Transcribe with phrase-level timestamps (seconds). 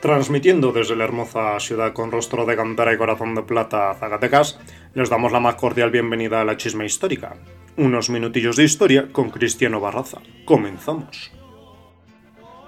[0.00, 4.58] Transmitiendo desde la hermosa ciudad con rostro de cantera y corazón de plata, Zacatecas,
[4.94, 7.36] les damos la más cordial bienvenida a la chisma histórica.
[7.76, 10.22] Unos minutillos de historia con Cristiano Barraza.
[10.46, 11.30] Comenzamos.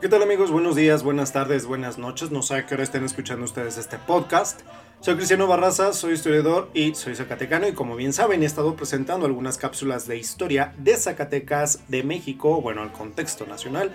[0.02, 0.50] ¿Qué tal amigos?
[0.50, 2.30] Buenos días, buenas tardes, buenas noches.
[2.30, 4.60] No sé a qué hora estén escuchando ustedes este podcast.
[5.00, 9.24] Soy Cristiano Barraza, soy historiador y soy zacatecano y como bien saben he estado presentando
[9.24, 13.90] algunas cápsulas de historia de Zacatecas, de México, bueno, al contexto nacional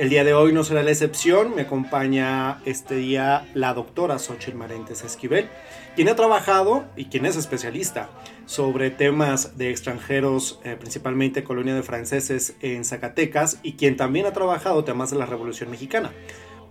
[0.00, 4.56] el día de hoy no será la excepción, me acompaña este día la doctora Xochitl
[4.56, 5.50] Marentes Esquivel,
[5.94, 8.08] quien ha trabajado y quien es especialista
[8.46, 14.32] sobre temas de extranjeros, eh, principalmente colonia de franceses en Zacatecas, y quien también ha
[14.32, 16.12] trabajado temas de la Revolución Mexicana.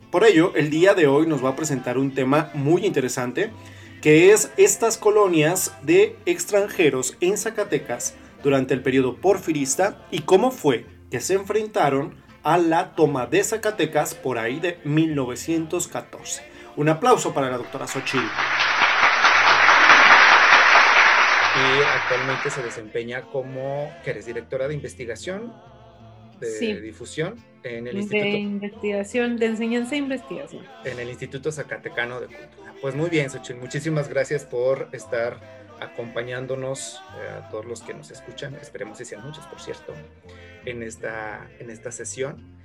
[0.09, 3.51] Por ello, el día de hoy nos va a presentar un tema muy interesante,
[4.01, 10.87] que es estas colonias de extranjeros en Zacatecas durante el periodo porfirista y cómo fue
[11.11, 16.43] que se enfrentaron a la toma de Zacatecas por ahí de 1914.
[16.75, 18.25] Un aplauso para la doctora Xochitl.
[21.55, 25.53] Y actualmente se desempeña como, que eres directora de investigación,
[26.39, 28.23] de difusión en el Instituto.
[28.23, 30.65] De investigación, de enseñanza e investigación.
[30.85, 32.73] En el Instituto Zacatecano de Cultura.
[32.81, 35.37] Pues muy bien, Xochitl, muchísimas gracias por estar
[35.81, 38.55] acompañándonos eh, a todos los que nos escuchan.
[38.55, 39.93] Esperemos que sean muchos, por cierto
[40.65, 42.59] en esta, en esta sesión.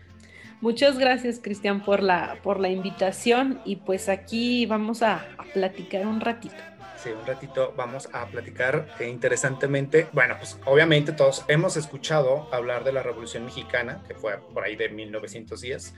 [0.60, 6.20] Muchas gracias, Cristian, por la, por la invitación y pues aquí vamos a, platicar un
[6.20, 6.54] ratito.
[6.96, 10.06] Sí, un ratito vamos a platicar eh, interesantemente.
[10.12, 14.74] Bueno, pues obviamente todos hemos escuchado hablar de la Revolución Mexicana, que fue por ahí
[14.74, 15.94] de 1910.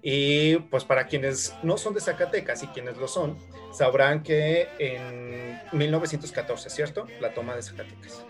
[0.00, 3.36] Y pues para quienes no son de Zacatecas y quienes lo son,
[3.72, 7.08] sabrán que en 1914, ¿cierto?
[7.20, 8.24] La toma de Zacatecas.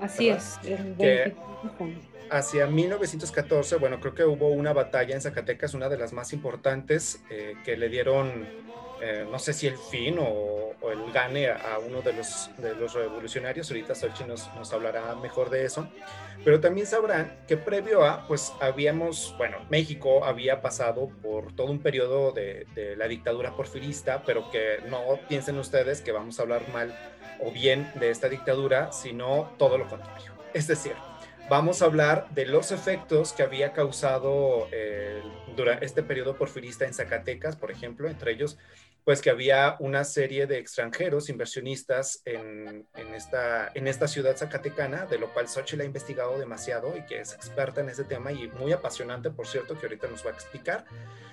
[0.00, 0.58] Así es.
[0.62, 1.34] Que
[2.30, 7.22] hacia 1914, bueno, creo que hubo una batalla en Zacatecas, una de las más importantes,
[7.30, 8.46] eh, que le dieron,
[9.00, 13.68] eh, no sé si el fin o, el gane a, uno de los, los revolucionarios.
[13.70, 15.88] Ahorita Solchi nos, nos hablará mejor de eso.
[16.44, 21.80] Pero también sabrán que previo a, pues habíamos, bueno, México había pasado por todo un
[21.80, 26.62] periodo de, de la dictadura porfirista, pero que no piensen ustedes que vamos a hablar
[26.72, 26.96] mal
[27.40, 30.32] o bien de esta dictadura, sino todo lo contrario.
[30.54, 30.94] Es decir,
[31.48, 35.22] vamos a hablar de los efectos que había causado eh,
[35.56, 38.58] durante este periodo porfirista en Zacatecas, por ejemplo, entre ellos,
[39.04, 45.18] pues que había una serie de extranjeros inversionistas en, esta, en esta ciudad zacatecana, de
[45.18, 48.72] lo cual Xochitl ha investigado demasiado y que es experta en ese tema y muy
[48.72, 50.84] apasionante, por cierto, que ahorita nos va a explicar.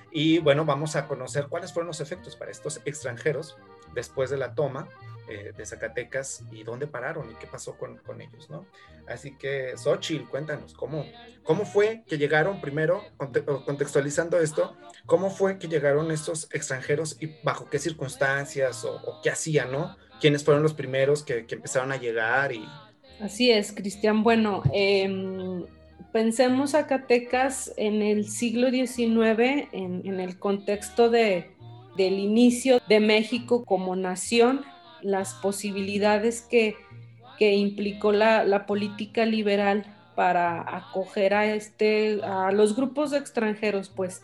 [0.09, 3.57] Y bueno, vamos a conocer cuáles fueron los efectos para estos extranjeros
[3.93, 4.87] después de la toma
[5.27, 8.65] eh, de Zacatecas y dónde pararon y qué pasó con, con, ellos, ¿no?
[9.07, 11.05] Así que, Xochitl, cuéntanos, ¿cómo,
[11.43, 13.03] ¿cómo fue que llegaron primero,
[13.65, 19.71] contextualizando esto, cómo fue que llegaron estos extranjeros y bajo qué circunstancias o, qué hacían,
[19.71, 19.95] ¿no?
[20.21, 22.51] ¿Quiénes fueron los primeros que, que empezaron a llegar?
[22.51, 22.65] y
[23.19, 24.23] Así es, Cristian.
[24.23, 25.65] Bueno, eh,
[26.11, 31.55] pensemos Zacatecas en el siglo XIX, en, en el contexto de,
[31.97, 34.65] del inicio de México como nación,
[35.05, 36.75] las posibilidades que,
[37.39, 39.85] implicó la, política liberal
[40.15, 44.21] para acoger a, este, a los grupos extranjeros, pues,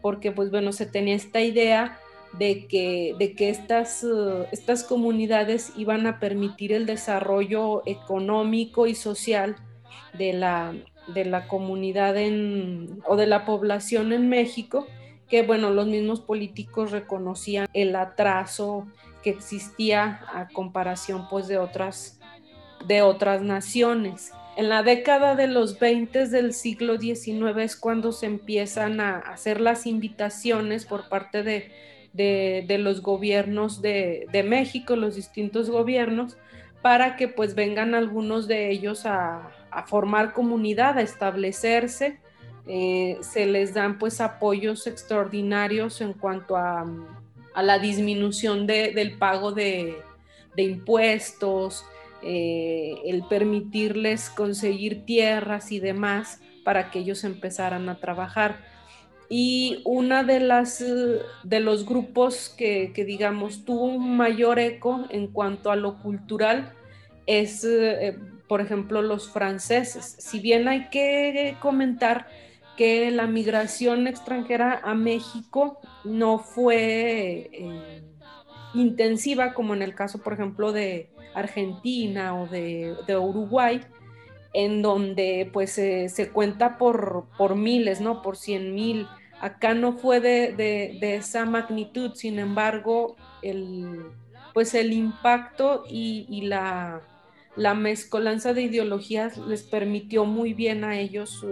[0.00, 1.98] porque, pues, bueno, se tenía esta idea
[2.38, 8.94] de que, de que estas, uh, estas comunidades iban a permitir el desarrollo económico y
[8.94, 9.56] social
[10.16, 10.74] de la,
[11.12, 14.86] de la comunidad en, o de la población en México,
[15.28, 18.86] que bueno, los mismos políticos reconocían el atraso
[19.24, 22.20] que existía a comparación pues de otras,
[22.86, 24.32] de otras naciones.
[24.56, 29.62] En la década de los 20 del siglo XIX es cuando se empiezan a hacer
[29.62, 31.72] las invitaciones por parte de,
[32.12, 36.36] de, los gobiernos de, de, México, los distintos gobiernos,
[36.82, 42.20] para que pues vengan algunos de ellos a, a formar comunidad, a establecerse.
[42.66, 46.86] Eh, se les dan pues apoyos extraordinarios en cuanto a
[47.54, 50.02] a la disminución del pago de,
[50.56, 51.84] impuestos,
[52.22, 58.58] eh, el permitirles conseguir tierras y demás para que ellos empezaran a trabajar.
[59.28, 60.84] Y una de las
[61.42, 66.72] de los grupos que, digamos tuvo un mayor eco en cuanto a lo cultural
[67.26, 68.18] es, eh,
[68.48, 70.16] por ejemplo, los franceses.
[70.18, 72.26] Si bien hay que comentar
[72.76, 78.02] que la migración extranjera a México no fue eh,
[78.74, 83.80] intensiva como en el caso, por ejemplo, de Argentina o de, Uruguay,
[84.52, 88.22] en donde pues se cuenta por, por, miles, ¿no?
[88.22, 89.06] Por cien mil
[89.44, 94.06] Acá no fue de, esa magnitud, sin embargo, el,
[94.54, 97.02] pues el impacto y, la,
[97.54, 101.44] la, mezcolanza de ideologías les permitió muy bien a ellos,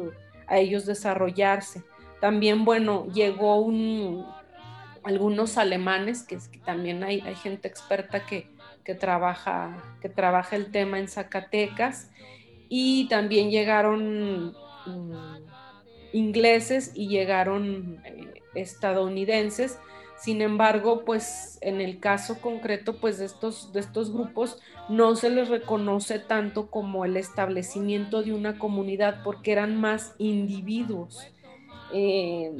[0.53, 1.83] a ellos desarrollarse.
[2.21, 4.27] También, bueno, llegó un,
[5.03, 8.51] algunos alemanes, que, que también hay, hay, gente experta que,
[8.85, 12.11] que, trabaja, que trabaja el tema en Zacatecas,
[12.69, 14.55] y también llegaron
[14.85, 15.13] mm,
[16.13, 19.79] ingleses y llegaron eh, estadounidenses.
[20.23, 24.59] Sin embargo, pues en el caso concreto, pues de estos, de estos grupos
[24.89, 31.27] no se les reconoce tanto como el establecimiento de una comunidad porque eran más individuos.
[31.93, 32.57] Eh,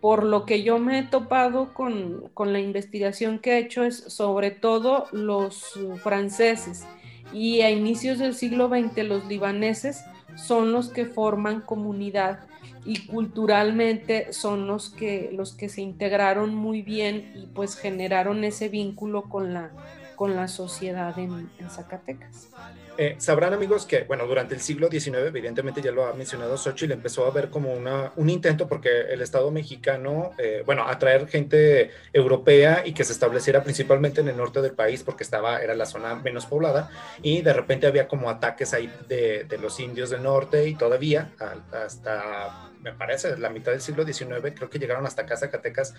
[0.00, 4.50] por lo que yo me he topado con, la investigación que he hecho es sobre
[4.50, 5.72] todo los
[6.02, 6.84] franceses
[7.32, 10.04] y a inicios del siglo XX los libaneses
[10.36, 12.40] son los que forman comunidad
[12.84, 18.68] y culturalmente son los que, los que se integraron muy bien y pues generaron ese
[18.68, 19.70] vínculo con la,
[20.14, 22.48] con la sociedad en, Zacatecas.
[22.96, 26.92] Eh, sabrán amigos que, bueno, durante el siglo XIX, evidentemente ya lo ha mencionado Xochitl,
[26.92, 31.90] empezó a ver como una, un intento porque el Estado mexicano, eh, bueno, atraer gente
[32.12, 35.86] europea y que se estableciera principalmente en el norte del país porque estaba, era la
[35.86, 36.90] zona menos poblada
[37.20, 41.32] y de repente había como ataques ahí de, de los indios del norte y todavía
[41.72, 45.94] hasta me parece, la mitad del siglo XIX, creo que llegaron hasta acá Zacatecas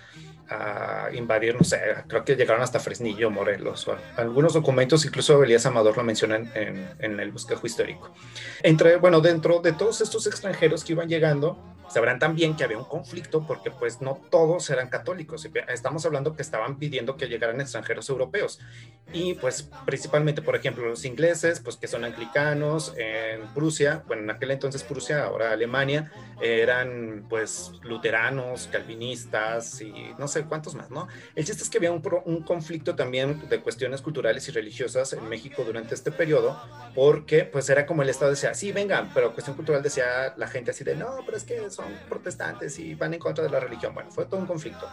[0.48, 3.88] a invadir, no sé, creo que llegaron hasta Fresnillo, Morelos.
[4.16, 8.14] algunos documentos, incluso Elías Amador lo menciona en, en el bosquejo histórico.
[8.62, 12.86] Entre, bueno, dentro de todos estos extranjeros que iban llegando, Sabrán también que había un
[12.86, 15.48] conflicto porque pues no todos eran católicos.
[15.68, 18.60] Estamos hablando que estaban pidiendo que llegaran extranjeros europeos.
[19.14, 24.30] Y pues principalmente, por ejemplo, los ingleses, pues que son anglicanos, en Prusia, bueno, en
[24.32, 26.12] aquel entonces Prusia, ahora Alemania,
[26.42, 31.08] eran pues luteranos, calvinistas y no sé cuántos más, ¿no?
[31.36, 35.28] El chiste es que había un, un conflicto también de cuestiones culturales y religiosas en
[35.30, 36.60] México durante este periodo
[36.94, 40.72] porque pues era como el Estado decía, sí, vengan, pero cuestión cultural decía la gente
[40.72, 43.94] así de, no, pero es que son protestantes y van en contra de la religión.
[43.94, 44.88] Bueno, fue todo un conflicto.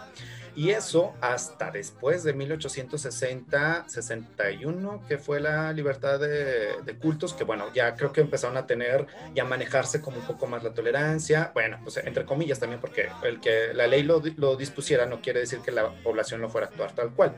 [0.55, 7.96] Y eso hasta después de 1860-61, que fue la libertad de, cultos, que bueno, ya
[7.96, 11.52] creo que empezaron a tener y a manejarse como un poco más la tolerancia.
[11.55, 15.40] Bueno, pues entre comillas también, porque el que la ley lo, lo dispusiera no quiere
[15.40, 17.34] decir que la población no fuera a actuar tal cual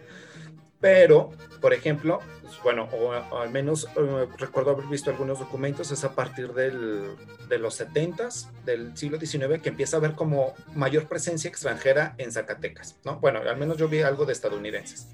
[0.85, 1.31] pero,
[1.63, 6.15] por ejemplo, pues, bueno, o, al menos eh, recuerdo haber visto algunos documentos, es a
[6.15, 7.17] partir del,
[7.49, 8.29] de los 70
[8.67, 13.19] del siglo XIX que empieza a haber como mayor presencia extranjera en Zacatecas, ¿no?
[13.19, 15.09] Bueno, al menos yo vi algo de estadounidenses.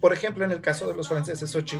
[0.00, 1.78] Por ejemplo, en el caso de los franceses Sochi,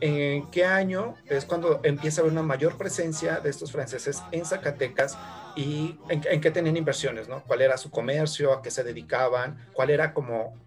[0.00, 4.44] ¿en qué año es cuando empieza a haber una mayor presencia de estos franceses en
[4.44, 5.16] Zacatecas
[5.54, 7.44] y en, en qué tenían inversiones, ¿no?
[7.44, 10.58] ¿Cuál era su comercio, a qué se dedicaban, cuál era como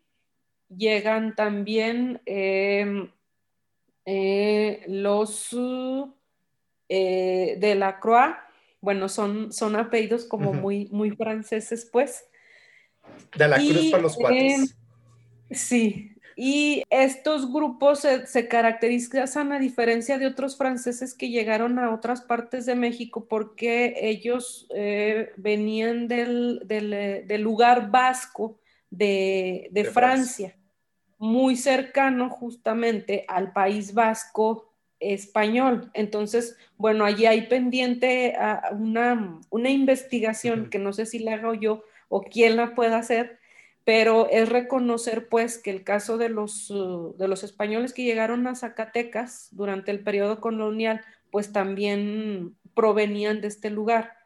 [0.70, 3.10] llegan también em,
[4.12, 5.56] eh, los
[6.89, 8.36] eh, de la Croix,
[8.82, 12.25] bueno, son, son apellidos como muy, muy franceses, pues.
[13.38, 14.75] De la Cruz para los cuates.
[15.51, 21.94] Eh, sí, y estos grupos se, caracterizan a diferencia de otros franceses que llegaron a
[21.94, 24.68] otras partes de México porque ellos
[25.38, 26.63] venían del,
[27.44, 30.59] lugar vasco de, Francia
[31.20, 35.92] muy cercano justamente al País Vasco español.
[35.94, 41.54] Entonces, bueno, allí hay pendiente ah, una, una investigación que no sé si la hago
[41.54, 43.38] yo o quién la pueda hacer,
[43.86, 48.48] pero es reconocer pues que el caso de los, uh, de los españoles que llegaron
[48.48, 54.19] a Zacatecas durante el periodo colonial, pues también provenían de este lugar.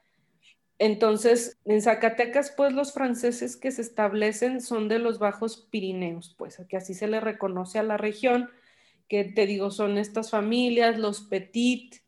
[0.84, 6.62] Entonces, en Zacatecas, pues los franceses que se establecen son de los Bajos Pirineos, pues
[6.68, 8.50] que así se le reconoce a la región,
[9.08, 12.02] que te digo, son estas familias, los Petit,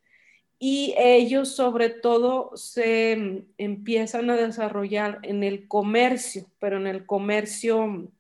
[0.60, 8.12] y ellos sobre todo se empiezan a desarrollar en el comercio, pero en el comercio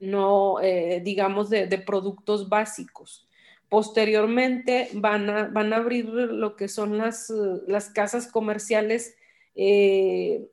[0.00, 3.28] no, eh, digamos, de, productos básicos.
[3.68, 7.32] Posteriormente van a, van a abrir lo que son las,
[7.68, 9.14] las casas comerciales
[9.54, 10.48] eh,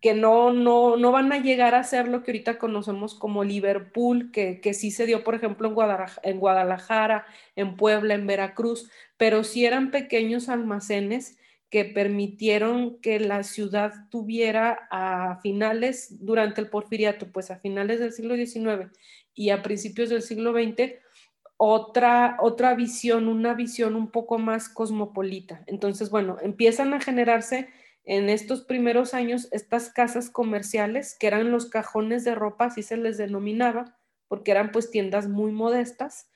[0.00, 4.32] que no, no, no, van a llegar a ser lo que ahorita conocemos como Liverpool,
[4.32, 8.90] que, que sí se dio, por ejemplo, en Guadalajara, en Guadalajara, en Puebla, en Veracruz,
[9.16, 11.38] pero sí eran pequeños almacenes
[11.72, 18.12] que permitieron que la ciudad tuviera a finales, durante el porfiriato, pues a finales del
[18.12, 18.90] siglo XIX
[19.34, 20.96] y a principios del siglo XX,
[21.56, 25.62] otra, otra visión, una visión un poco más cosmopolita.
[25.66, 27.68] Entonces, bueno, empiezan a generarse
[28.04, 32.96] en estos primeros años estas casas comerciales, que eran los cajones de ropa, así se
[32.96, 33.96] les denominaba,
[34.28, 36.28] porque eran pues tiendas muy modestas.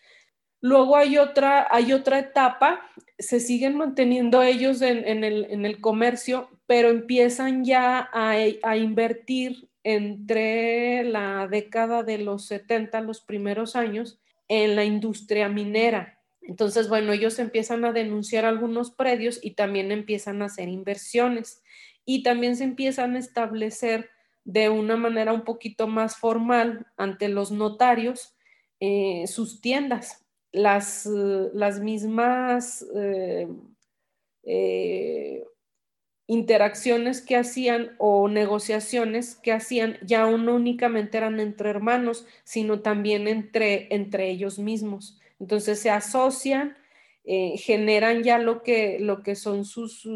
[0.61, 2.81] Luego hay otra, hay otra etapa,
[3.19, 8.33] se siguen manteniendo ellos en, el, comercio, pero empiezan ya a,
[8.63, 14.19] a, invertir entre la década de los 70, los primeros años,
[14.49, 16.16] en la industria minera.
[16.47, 21.63] Entonces, bueno, ellos empiezan a denunciar algunos predios y también empiezan a hacer inversiones
[22.05, 24.11] y también se empiezan a establecer
[24.45, 28.37] de una manera un poquito más formal ante los notarios
[28.79, 30.25] eh, sus tiendas.
[30.53, 33.49] Las, eh, las mismas eh,
[36.29, 43.27] interacciones que hacían o negociaciones que hacían ya no únicamente eran entre hermanos, sino también
[43.27, 45.19] entre, entre ellos mismos.
[45.39, 46.77] Entonces se asocian,
[47.29, 50.09] eh, generan ya lo que, lo que son sus,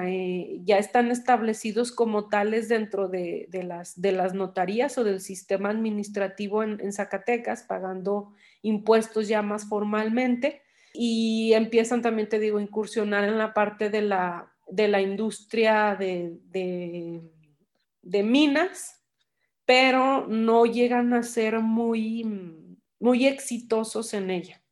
[0.00, 5.70] eh, ya están establecidos como tales dentro de, las, de las notarías o del sistema
[5.70, 8.32] administrativo en, Zacatecas, pagando
[8.62, 10.62] impuestos ya más formalmente.
[10.92, 15.94] Y empiezan también, te digo, a incursionar en la parte de la, de la industria
[15.94, 16.38] de,
[18.02, 19.00] de, minas,
[19.64, 22.24] pero no llegan a ser muy
[23.02, 24.62] muy exitosos en ella,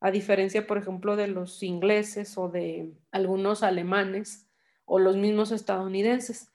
[0.00, 4.46] a diferencia, por ejemplo, de los ingleses o de algunos alemanes
[4.84, 6.52] o los mismos estadounidenses.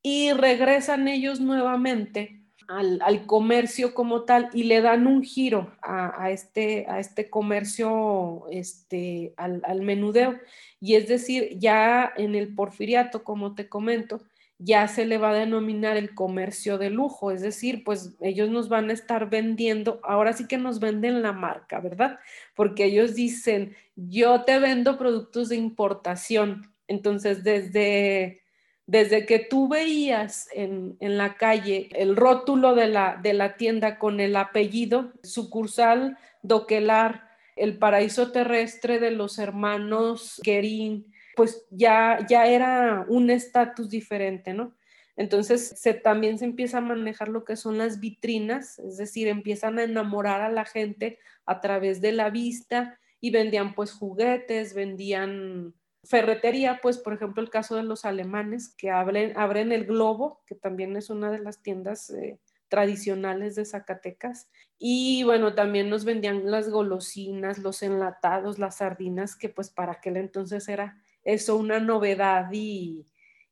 [0.00, 6.86] Y regresan ellos nuevamente al, comercio como tal y le dan un giro a, este,
[6.88, 10.38] a este comercio, este, al, al menudeo.
[10.78, 14.22] Y es decir, ya en el porfiriato, como te comento,
[14.58, 18.68] ya se le va a denominar el comercio de lujo, es decir, pues ellos nos
[18.68, 22.18] van a estar vendiendo, ahora sí que nos venden la marca, ¿verdad?
[22.54, 26.72] Porque ellos dicen, yo te vendo productos de importación.
[26.88, 28.42] Entonces, desde,
[28.86, 34.20] desde que tú veías en, la calle el rótulo de la, de la tienda con
[34.20, 43.04] el apellido, sucursal Doquelar, el paraíso terrestre de los hermanos Guerín, pues ya, ya era
[43.08, 44.74] un estatus diferente, ¿no?
[45.16, 49.78] Entonces se, también se empieza a manejar lo que son las vitrinas, es decir, empiezan
[49.78, 55.74] a enamorar a la gente a través de la vista y vendían pues juguetes, vendían
[56.04, 60.54] ferretería, pues por ejemplo el caso de los alemanes que abren, abren el Globo, que
[60.54, 62.38] también es una de las tiendas eh,
[62.68, 64.48] tradicionales de Zacatecas.
[64.78, 70.16] Y bueno, también nos vendían las golosinas, los enlatados, las sardinas, que pues para aquel
[70.16, 73.04] entonces era eso una novedad y,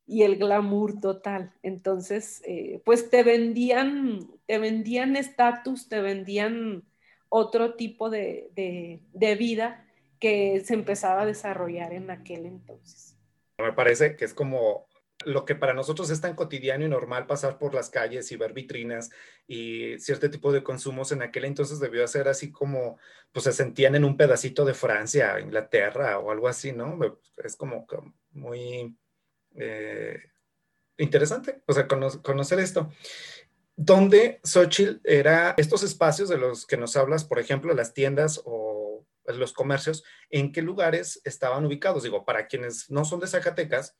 [0.06, 1.52] el glamour total.
[1.62, 6.84] Entonces, eh, pues te vendían, te vendían estatus, te vendían
[7.28, 9.84] otro tipo de, de, vida
[10.20, 13.16] que se empezaba a desarrollar en aquel entonces.
[13.58, 14.86] Me parece que es como
[15.24, 18.52] lo que para nosotros es tan cotidiano y normal pasar por las calles y ver
[18.52, 19.10] vitrinas
[19.46, 22.98] y cierto tipo de consumos en aquel entonces debió ser así como,
[23.32, 26.98] pues se sentían en un pedacito de Francia, Inglaterra o algo así, ¿no?
[27.36, 27.86] Es como,
[28.32, 28.96] muy
[29.56, 30.18] eh,
[30.98, 32.90] interesante, o sea, conocer esto.
[33.76, 39.04] Donde Xochitl era estos espacios de los que nos hablas, por ejemplo, las tiendas o
[39.26, 42.02] los comercios, ¿en qué lugares estaban ubicados?
[42.02, 43.96] Digo, para quienes no son de Zacatecas,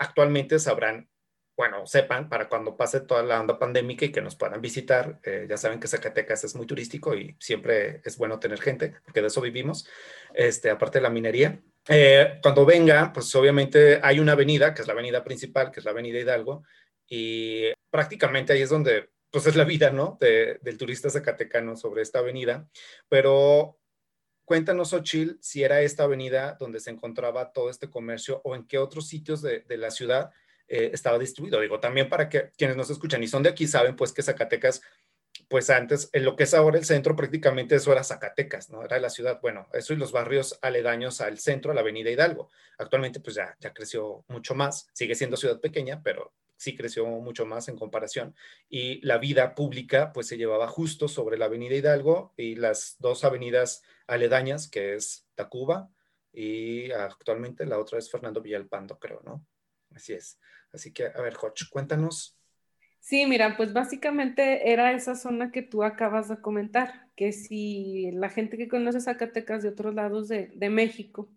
[0.00, 1.08] actualmente sabrán,
[1.56, 5.20] bueno, sepan para cuando pase toda la onda pandémica y que nos puedan visitar.
[5.22, 9.20] Eh, ya saben que Zacatecas es muy turístico y siempre es bueno tener gente, porque
[9.20, 9.86] de eso vivimos,
[10.32, 11.60] este, aparte de la minería.
[11.86, 15.84] Eh, cuando venga, pues obviamente hay una avenida, que es la avenida principal, que es
[15.84, 16.64] la avenida Hidalgo,
[17.06, 20.16] y prácticamente ahí es donde, pues es la vida, ¿no?
[20.20, 22.66] del turista zacatecano sobre esta avenida,
[23.08, 23.79] pero
[24.50, 28.78] Cuéntanos, Ochil, si era esta avenida donde se encontraba todo este comercio o en qué
[28.78, 30.32] otros sitios de, la ciudad
[30.66, 31.60] eh, estaba distribuido.
[31.60, 34.82] Digo, también para que quienes nos escuchan y son de aquí saben pues que Zacatecas
[35.46, 38.82] pues antes, en lo que es ahora el centro, prácticamente eso era Zacatecas, ¿no?
[38.82, 42.50] Era la ciudad, bueno, eso y los barrios aledaños al centro, a la avenida Hidalgo.
[42.76, 47.46] Actualmente, pues ya, ya creció mucho más, sigue siendo ciudad pequeña, pero sí creció mucho
[47.46, 48.34] más en comparación.
[48.68, 53.24] Y la vida pública, pues se llevaba justo sobre la avenida Hidalgo y las dos
[53.24, 55.90] avenidas aledañas, que es Tacuba
[56.32, 59.44] y actualmente la otra es Fernando Villalpando, creo, ¿no?
[59.94, 60.38] Así es.
[60.72, 62.40] Así que, a ver, Joch, cuéntanos
[63.00, 68.28] Sí, mira, pues básicamente era esa zona que tú acabas de comentar, que si la
[68.28, 71.32] gente que conoce Zacatecas de otros lados de, México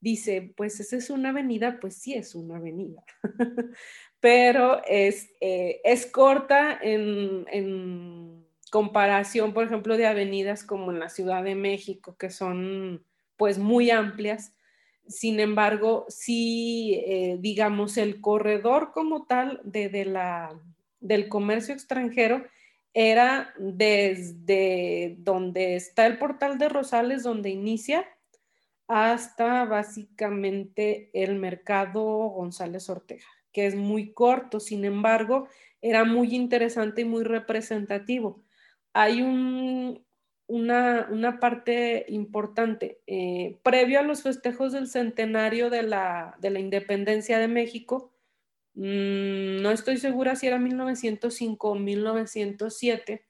[0.00, 3.04] dice, pues esa es una avenida, pues sí es una avenida,
[4.26, 11.10] pero es, eh, es corta en, en, comparación, por ejemplo, de avenidas como en la
[11.10, 13.04] Ciudad de México, que son
[13.36, 14.52] pues muy amplias.
[15.06, 20.60] Sin embargo, sí, eh, digamos, el corredor como tal de, la
[20.98, 22.44] del comercio extranjero
[22.94, 28.04] era desde donde está el portal de Rosales, donde inicia,
[28.88, 35.48] hasta básicamente el mercado González Ortega, que es muy corto, sin embargo,
[35.80, 38.44] era muy interesante y muy representativo.
[38.92, 39.22] Hay
[40.48, 43.00] una, parte importante.
[43.06, 48.12] Eh, previo a los festejos del centenario de la, de la independencia de México,
[48.76, 53.24] Mm, no estoy segura si era 1905 o 1907,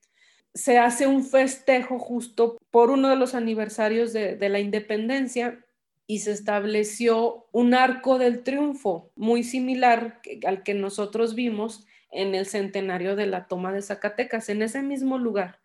[0.54, 5.64] se hace un festejo justo por uno de los aniversarios de, la independencia
[6.07, 12.47] y se estableció un arco del triunfo muy similar al que nosotros vimos en el
[12.47, 15.61] centenario de la toma de Zacatecas, en ese mismo lugar,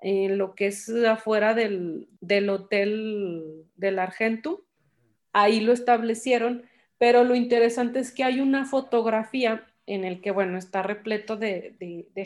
[0.00, 4.64] en lo que es afuera del, del hotel del Argento.
[5.32, 6.64] Ahí lo establecieron
[7.00, 11.74] pero lo interesante es que hay una fotografía en el que, bueno, está repleto de,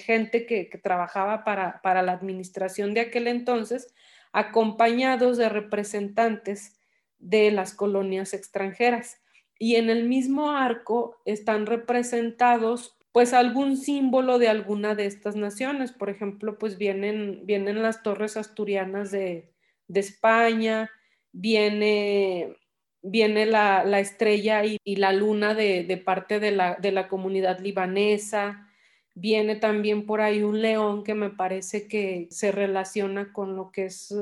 [0.05, 3.95] gente que, trabajaba para, para, la administración de aquel entonces,
[4.33, 6.77] acompañados de representantes
[7.25, 9.21] de las colonias extranjeras.
[9.59, 15.93] Y en el mismo arco están representados pues algún símbolo de alguna de estas naciones.
[15.93, 19.53] Por ejemplo, pues vienen, vienen las torres asturianas de,
[19.87, 20.91] de España,
[21.33, 22.57] viene
[23.05, 28.67] viene la, estrella y, la luna de, parte de la, comunidad libanesa.
[29.15, 33.87] Viene también por ahí un león que me parece que se relaciona con lo que
[33.87, 34.13] es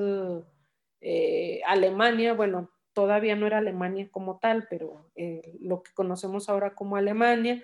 [1.00, 2.34] eh, Alemania.
[2.34, 7.62] Bueno, todavía no era Alemania como tal, pero eh, lo que conocemos ahora como Alemania.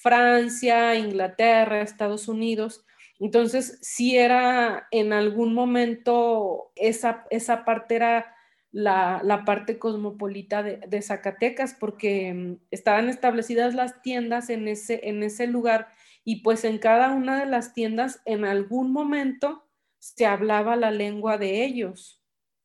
[0.00, 2.86] Francia, Inglaterra, Estados Unidos.
[3.18, 8.34] Entonces, si era en algún momento esa, esa parte era
[8.72, 15.46] la, parte cosmopolita de, Zacatecas, porque mm, estaban establecidas las tiendas en ese, en ese
[15.46, 15.88] lugar
[16.24, 19.66] y pues en cada una de las tiendas en algún momento
[19.98, 22.19] se hablaba la lengua de ellos,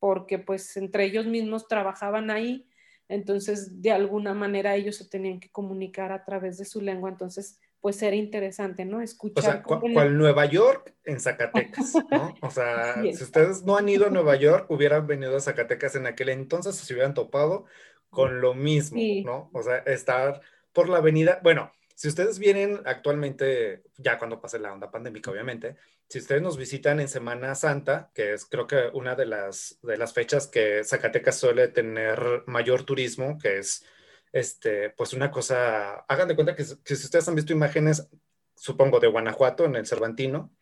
[0.05, 2.69] porque pues entre ellos mismos trabajaban ahí,
[3.09, 7.59] entonces de alguna manera ellos se tenían que comunicar a través de su lengua, entonces
[7.81, 9.01] pues era interesante, ¿no?
[9.01, 9.43] Escuchar.
[9.43, 12.35] O sea, cual Nueva York en Zacatecas, ¿no?
[12.39, 16.05] O sea, si ustedes no han ido a Nueva York, hubieran venido a Zacatecas en
[16.05, 17.65] aquel entonces, se hubieran topado
[18.11, 19.49] con lo mismo, ¿no?
[19.53, 20.39] O sea, estar
[20.71, 25.77] por la avenida, bueno, si ustedes vienen actualmente, ya cuando pase la onda pandémica, obviamente,
[26.07, 29.97] si ustedes nos visitan en Semana Santa, que es creo que una de las, de
[29.97, 33.85] las fechas que Zacatecas suele tener mayor turismo, que es
[34.31, 38.07] este, pues una cosa, hagan de cuenta que, si ustedes han visto imágenes,
[38.55, 40.53] supongo, de Guanajuato en el Cervantino,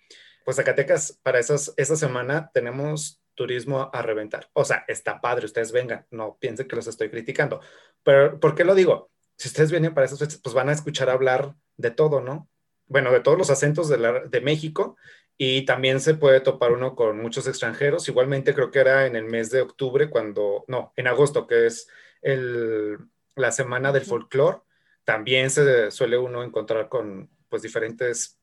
[0.45, 4.49] pues Zacatecas para esas, esa semana tenemos turismo a reventar.
[4.53, 7.62] O sea, está padre, ustedes vengan, no piensen que los estoy criticando.
[8.03, 9.10] Pero, ¿por qué lo digo?
[9.38, 12.49] Si ustedes vienen para esas fechas, pues van a escuchar hablar de todo, ¿no?
[12.86, 14.97] Bueno, de todos los acentos de, de México
[15.45, 18.08] y también se puede topar uno con muchos extranjeros.
[18.08, 21.89] Igualmente creo que era en el mes de octubre cuando, no, en agosto, que es
[22.21, 22.97] el,
[23.36, 24.60] la semana del folclore,
[25.03, 28.39] también se suele uno encontrar con pues diferentes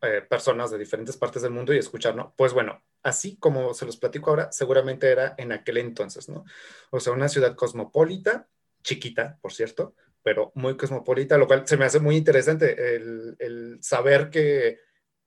[0.00, 2.34] eh, personas de diferentes partes del mundo y escuchar, ¿no?
[2.36, 6.44] Pues bueno, así como se los platico ahora, seguramente era en aquel entonces, ¿no?
[6.90, 8.48] O sea, una ciudad cosmopolita,
[8.82, 13.78] chiquita, por cierto, pero muy cosmopolita, lo cual se me hace muy interesante el, el
[13.80, 14.80] saber que,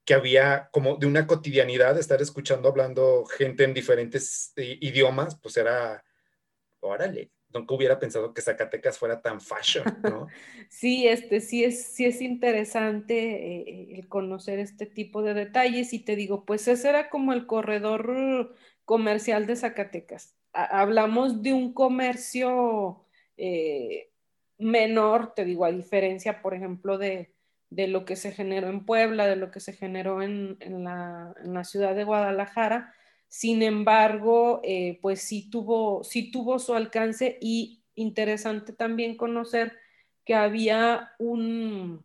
[0.06, 6.04] que había como de una cotidianidad, estar escuchando, hablando gente en diferentes idiomas, pues era,
[6.78, 10.28] órale, nunca hubiera pensado que Zacatecas fuera tan fashion, ¿no?
[10.70, 15.98] sí, este, sí es, sí es interesante eh, el conocer este tipo de detalles y
[15.98, 20.36] te digo, pues ese era como el corredor comercial de Zacatecas.
[20.52, 23.04] hablamos de un comercio,
[23.36, 24.12] eh,
[24.56, 27.35] menor, te digo, a diferencia, por ejemplo, de,
[27.70, 32.04] lo que se generó en Puebla, de lo que se generó en, la, ciudad de
[32.04, 32.92] Guadalajara.
[33.28, 39.72] Sin embargo, eh, pues sí tuvo, sí tuvo su alcance y interesante también conocer
[40.24, 42.04] que había un,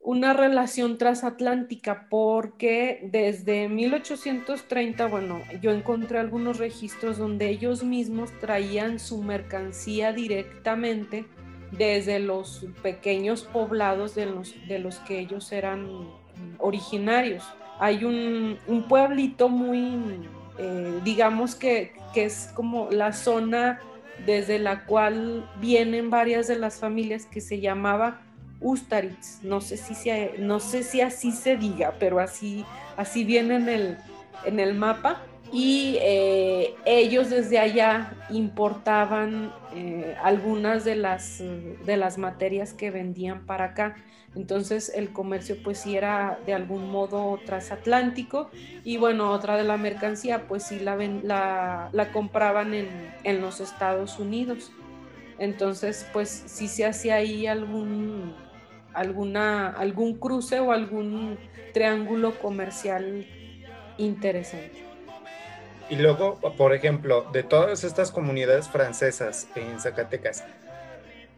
[0.00, 9.00] una relación transatlántica porque desde 1830, bueno, yo encontré algunos registros donde ellos mismos traían
[9.00, 11.26] su mercancía directamente
[11.72, 15.88] desde los pequeños poblados de los, de los que ellos eran
[16.58, 17.44] originarios.
[17.78, 19.98] Hay un, pueblito muy,
[20.58, 23.80] eh, digamos que, que es como la zona
[24.26, 28.20] desde la cual vienen varias de las familias que se llamaba
[28.60, 29.94] Ustaritz, no sé si,
[30.38, 32.64] no sé si así se diga, pero así,
[32.96, 33.98] así viene en el,
[34.44, 35.22] en el mapa.
[35.52, 43.46] Y eh, ellos desde allá importaban eh, algunas de las, de las materias que vendían
[43.46, 43.96] para acá.
[44.36, 48.50] Entonces el comercio pues sí era de algún modo transatlántico
[48.84, 52.88] y bueno, otra de la mercancía pues sí la, la, la compraban en,
[53.24, 54.70] en los Estados Unidos.
[55.38, 58.34] Entonces pues sí se hacía ahí algún
[58.92, 61.38] alguna, algún cruce o algún
[61.72, 63.26] triángulo comercial
[63.96, 64.87] interesante.
[65.90, 70.44] Y luego, por ejemplo, de todas estas comunidades francesas en Zacatecas,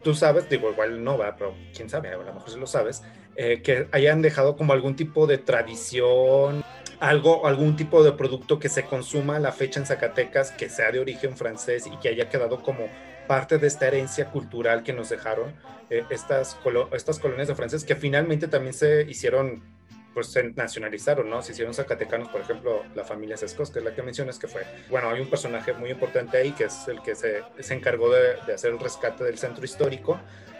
[0.03, 3.03] tú sabes, digo, igual no va, pero quién sabe, a lo mejor si lo sabes,
[3.35, 6.63] eh, que hayan dejado como algún tipo de tradición,
[6.99, 10.91] algo, algún tipo de producto que se consuma a la fecha en Zacatecas, que sea
[10.91, 12.87] de origen francés y que haya quedado como
[13.27, 15.53] parte de esta herencia cultural que nos dejaron
[15.89, 16.57] eh, estas,
[16.91, 19.63] estas colonias de franceses que finalmente también se hicieron,
[20.13, 21.41] pues se nacionalizaron, ¿no?
[21.41, 24.63] Se hicieron zacatecanos, por ejemplo, la familia Sescos, que es la que mencionas, que fue,
[24.89, 28.35] bueno, hay un personaje muy importante ahí, que es el que se, se encargó de,
[28.45, 30.19] de hacer el rescate del centro histórico,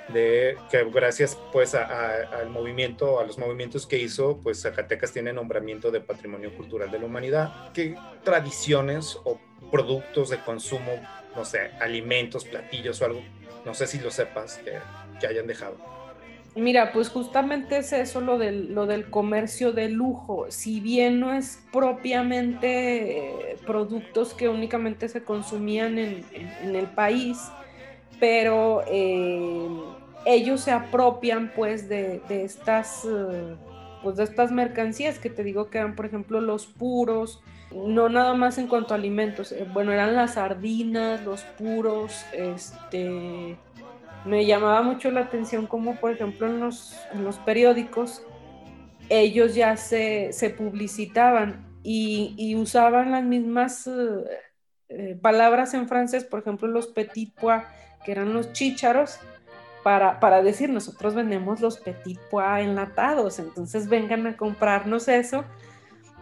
[0.09, 5.91] de que gracias pues al movimiento, a los movimientos que hizo, pues Zacatecas tiene nombramiento
[5.91, 7.71] de Patrimonio Cultural de la Humanidad.
[7.73, 9.39] ¿Qué tradiciones o
[9.71, 10.99] productos de consumo
[11.35, 13.21] no sé, alimentos, platillos o algo,
[13.65, 15.77] no sé si lo sepas, que, hayan dejado.
[16.55, 20.47] Mira, pues justamente es eso lo del, lo del comercio de lujo.
[20.49, 26.25] Si bien no es propiamente eh, productos que únicamente se consumían en,
[26.63, 27.39] el país,
[28.19, 29.69] pero eh,
[30.25, 33.55] ellos se apropian pues de, estas, eh,
[34.03, 37.41] pues de estas mercancías que te digo que eran, por ejemplo, los puros,
[37.73, 43.57] no nada más en cuanto a alimentos, bueno, eran las sardinas, los puros, este,
[44.25, 46.95] me llamaba mucho la atención como por ejemplo en los,
[47.45, 48.23] periódicos
[49.09, 53.91] ellos ya se, publicitaban y, usaban las mismas eh,
[54.89, 57.63] eh, palabras en francés, por ejemplo los petit pois,
[58.05, 59.19] que eran los chícharos,
[59.83, 65.43] para, para decir nosotros vendemos los petit pois enlatados, entonces vengan a comprarnos eso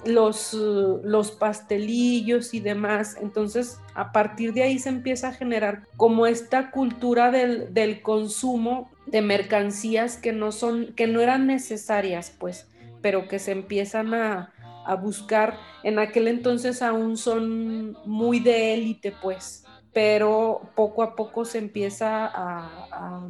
[0.06, 3.18] los, los pastelillos y demás.
[3.22, 8.90] Entonces, a partir de ahí se empieza a generar como esta cultura del, del, consumo
[9.06, 12.68] de mercancías que no son, que no eran necesarias, pues,
[13.02, 14.54] pero que se empiezan a,
[14.86, 15.58] a buscar.
[15.84, 22.26] En aquel entonces aún son muy de élite, pues, pero poco a poco se empieza
[22.26, 23.28] a,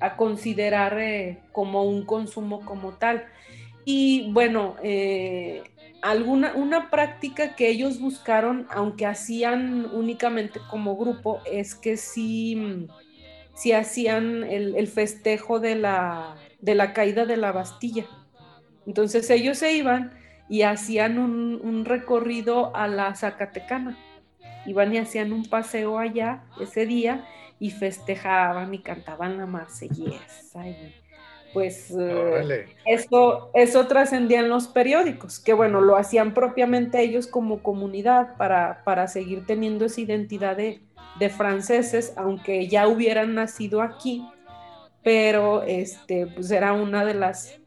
[0.00, 3.24] a, considerar eh, como un consumo como tal.
[3.84, 5.62] Y bueno, eh,
[6.02, 12.88] alguna, una práctica que ellos buscaron, aunque hacían únicamente como grupo, es que sí,
[13.54, 18.06] sí hacían el, festejo de la, de la caída de la Bastilla.
[18.86, 20.12] Entonces ellos se iban
[20.48, 23.96] y hacían un, recorrido a la Zacatecana.
[24.66, 27.24] Iban y hacían un paseo allá ese día
[27.58, 30.64] y festejaban y cantaban la marsellesa
[31.52, 37.62] pues eh, eso, eso trascendía en los periódicos, que bueno, lo hacían propiamente ellos como
[37.62, 40.80] comunidad para, para seguir teniendo esa identidad de,
[41.36, 44.26] franceses, aunque ya hubieran nacido aquí,
[45.02, 47.60] pero este, pues era una de las,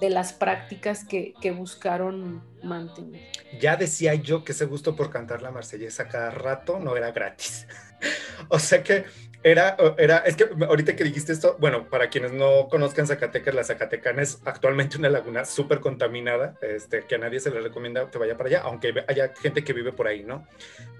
[0.00, 3.20] de las prácticas que, que buscaron mantener.
[3.60, 7.66] Ya decía yo que ese gusto por cantar la marsellesa cada rato no era gratis.
[8.48, 9.04] o sea que
[9.42, 13.64] era, era, es que ahorita que dijiste esto, bueno, para quienes no conozcan Zacatecas, la
[13.64, 18.18] Zacatecana es actualmente una laguna súper contaminada, este, que a nadie se le recomienda que
[18.18, 20.46] vaya para allá, aunque haya gente que vive por ahí, ¿no?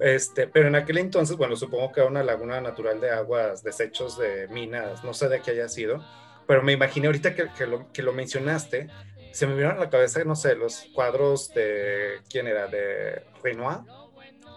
[0.00, 4.18] Este, pero en aquel entonces, bueno, supongo que era una laguna natural de aguas, desechos
[4.18, 6.02] de minas, no sé de qué haya sido,
[6.46, 8.88] pero me imaginé ahorita que, que, lo, que lo mencionaste,
[9.32, 12.68] se me vieron a la cabeza, no sé, los cuadros de, ¿quién era?
[12.68, 13.80] De Renoir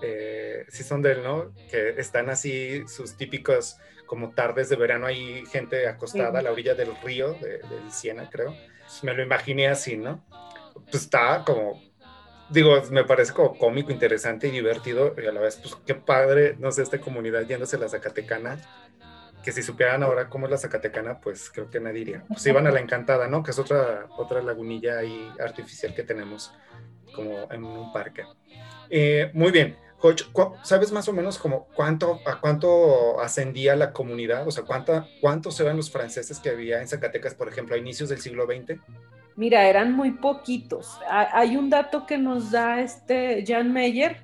[0.06, 1.54] eh, sí son de él, ¿no?
[1.72, 6.76] Que están así sus típicos como tardes de verano, hay gente acostada a la orilla
[6.76, 8.54] del río, de, del Siena, creo.
[9.02, 10.24] Me lo imaginé así, ¿no?
[10.92, 11.82] Pues está como,
[12.50, 16.58] digo, me parece como cómico, interesante y divertido, y a la vez, pues qué padre,
[16.60, 18.60] no sé, esta comunidad yéndose a la Zacatecana,
[19.42, 22.26] que si supieran ahora cómo es la Zacatecana, pues creo que nadie iría.
[22.28, 23.42] Pues iban a la Encantada, ¿no?
[23.42, 26.54] Que es otra, otra lagunilla ahí artificial que tenemos
[27.16, 28.24] como en un parque.
[28.90, 30.24] Eh, muy bien, Coach,
[30.64, 34.46] ¿sabes más o menos como cuánto, a cuánto ascendía la comunidad?
[34.46, 38.10] O sea, ¿cuánta, ¿cuántos eran los franceses que había en Zacatecas, por ejemplo, a inicios
[38.10, 38.82] del siglo XX?
[39.38, 41.00] Mira, eran muy poquitos.
[41.10, 44.18] Hay un dato que nos da este Jan Meyer,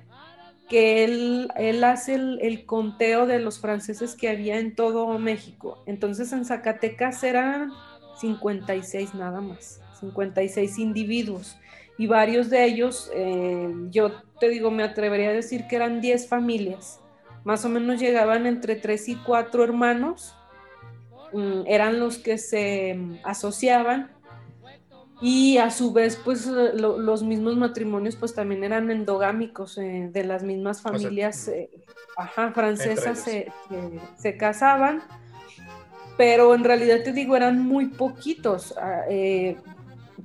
[0.68, 5.82] que él, él hace el, el, conteo de los franceses que había en todo México.
[5.86, 7.72] Entonces en Zacatecas eran
[8.20, 11.56] 56 nada más, 56 individuos
[12.00, 14.10] y varios de ellos, eh, yo
[14.40, 16.98] te digo, me atrevería a decir que eran 10 familias,
[17.44, 20.34] más o menos llegaban entre 3 y 4 hermanos,
[21.34, 24.10] mm, eran los que se mm, asociaban.
[25.20, 30.42] Y a su vez pues los mismos matrimonios pues también eran endogámicos eh, de las
[30.42, 31.68] mismas familias eh,
[32.54, 33.52] francesas se,
[34.16, 35.02] se, casaban.
[36.16, 39.02] Pero en realidad te digo eran muy poquitos ah,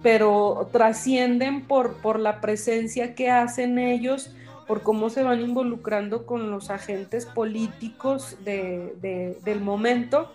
[0.02, 4.32] pero trascienden por, por la presencia que hacen ellos,
[4.68, 10.32] por cómo se van involucrando con los agentes políticos de, del momento.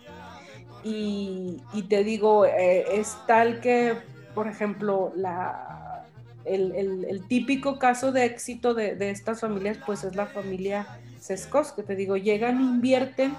[0.82, 3.94] Y, te digo, eh, es tal que,
[4.34, 6.04] por ejemplo, la,
[6.44, 10.86] el, el, típico caso de éxito de, de, estas familias, pues es la familia
[11.18, 13.34] Sescos, que te digo, llegan, invierten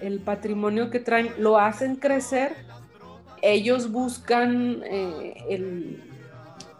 [0.00, 2.54] el patrimonio que traen, lo hacen crecer
[3.42, 5.34] ellos buscan eh,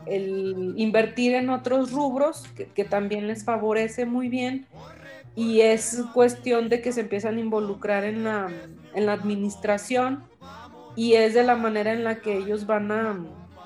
[0.07, 2.45] el, invertir en otros rubros
[2.75, 4.67] que, también les favorece muy bien.
[5.35, 8.51] Y es cuestión de que se empiezan a involucrar en la,
[8.95, 10.25] administración
[10.97, 13.17] y es de la manera en la que ellos van a,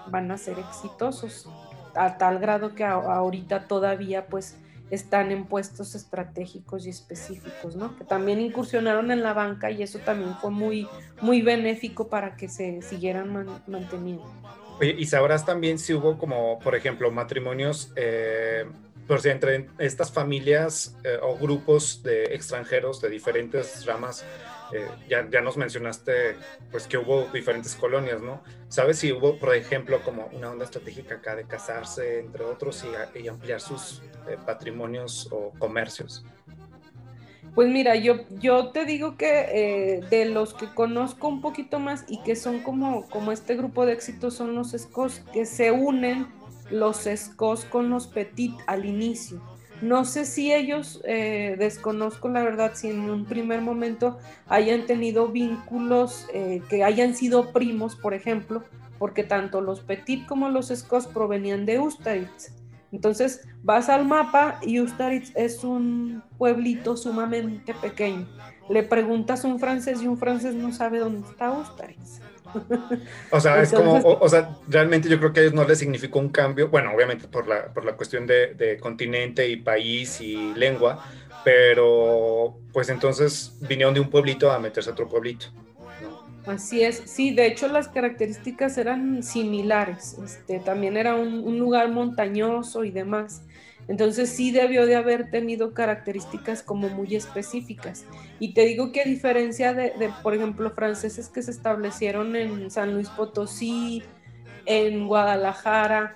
[0.08, 1.48] van a ser exitosos
[1.94, 4.56] a tal grado que ahorita todavía pues
[4.92, 7.96] están en puestos estratégicos y específicos, ¿no?
[7.96, 10.86] Que también incursionaron en la banca y eso también fue muy,
[11.22, 13.32] muy benéfico para que se siguieran
[13.66, 14.30] manteniendo.
[14.78, 18.66] Oye, y sabrás también si hubo como, por ejemplo, matrimonios, eh,
[19.06, 24.26] por si entre estas familias eh, o grupos de extranjeros de diferentes ramas
[24.72, 26.36] eh, ya, ya, nos mencionaste
[26.70, 28.42] pues que hubo diferentes colonias, ¿no?
[28.68, 33.28] ¿Sabes si hubo, por ejemplo, como una onda estratégica acá de casarse, entre otros, y,
[33.28, 36.24] ampliar sus eh, patrimonios o comercios?
[37.54, 42.04] Pues mira, yo, yo te digo que eh, de los que conozco un poquito más
[42.08, 46.28] y que son como, como este grupo de éxito son los escos, que se unen
[46.70, 49.42] los escos con los petit al inicio.
[49.82, 54.16] No sé si ellos, eh, desconozco la verdad, si en un primer momento
[54.46, 58.62] hayan tenido vínculos eh, que hayan sido primos, por ejemplo,
[59.00, 62.52] porque tanto los Petit como los Scos provenían de Ustaritz.
[62.92, 68.28] Entonces vas al mapa y Ustaritz es un pueblito sumamente pequeño.
[68.68, 72.20] Le preguntas a un francés y un francés no sabe dónde está Ustaritz.
[73.30, 76.18] O sea, es como, o, sea, realmente yo creo que a ellos no les significó
[76.18, 81.04] un cambio, bueno, obviamente por la, por la cuestión de, continente y país y lengua,
[81.44, 85.46] pero pues entonces vinieron de un pueblito a meterse a otro pueblito.
[86.46, 92.84] Así es, sí, de hecho las características eran similares, este, también era un lugar montañoso
[92.84, 93.42] y demás.
[93.88, 98.04] Entonces sí debió de haber tenido características como muy específicas.
[98.38, 99.92] Y te digo que a diferencia de,
[100.22, 104.02] por ejemplo, franceses que se establecieron en San Luis Potosí,
[104.66, 106.14] en Guadalajara,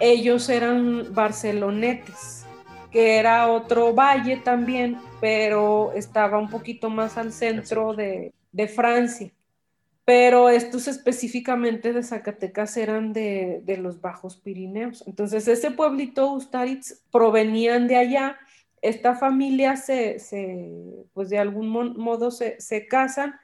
[0.00, 2.44] ellos eran barcelonetes,
[2.90, 9.30] que era otro valle también, pero estaba un poquito más al centro de, de Francia
[10.06, 15.02] pero estos específicamente de Zacatecas eran de, los Bajos Pirineos.
[15.04, 18.38] Entonces, ese pueblito Ustaritz provenían de allá.
[18.82, 20.18] Esta familia se,
[21.12, 23.34] pues de algún modo se, casan.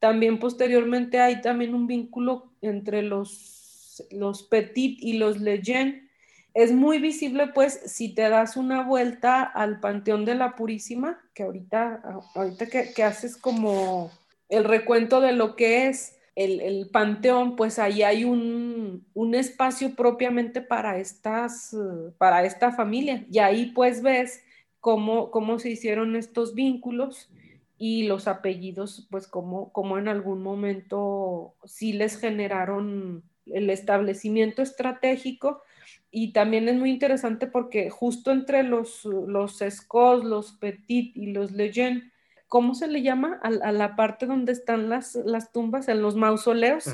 [0.00, 6.10] También posteriormente hay también un vínculo entre los, los Petit y los Leyen.
[6.52, 11.44] Es muy visible, pues, si te das una vuelta al Panteón de la Purísima, que
[11.44, 12.02] ahorita,
[12.34, 14.10] ahorita que haces como
[14.52, 20.98] el recuento de lo que es el, panteón, pues ahí hay un, espacio propiamente para,
[20.98, 21.74] estas,
[22.18, 23.24] para esta familia.
[23.30, 24.44] Y ahí pues ves
[24.78, 27.30] cómo, cómo se hicieron estos vínculos
[27.78, 35.62] y los apellidos, pues como, como en algún momento sí les generaron el establecimiento estratégico,
[36.10, 41.52] Y también es muy interesante porque justo entre los, los Escos, los Petit y los
[41.52, 42.11] Lejeune,
[42.52, 43.40] ¿cómo se le llama?
[43.42, 46.84] A, la parte donde están las, las tumbas, en los mausoleos.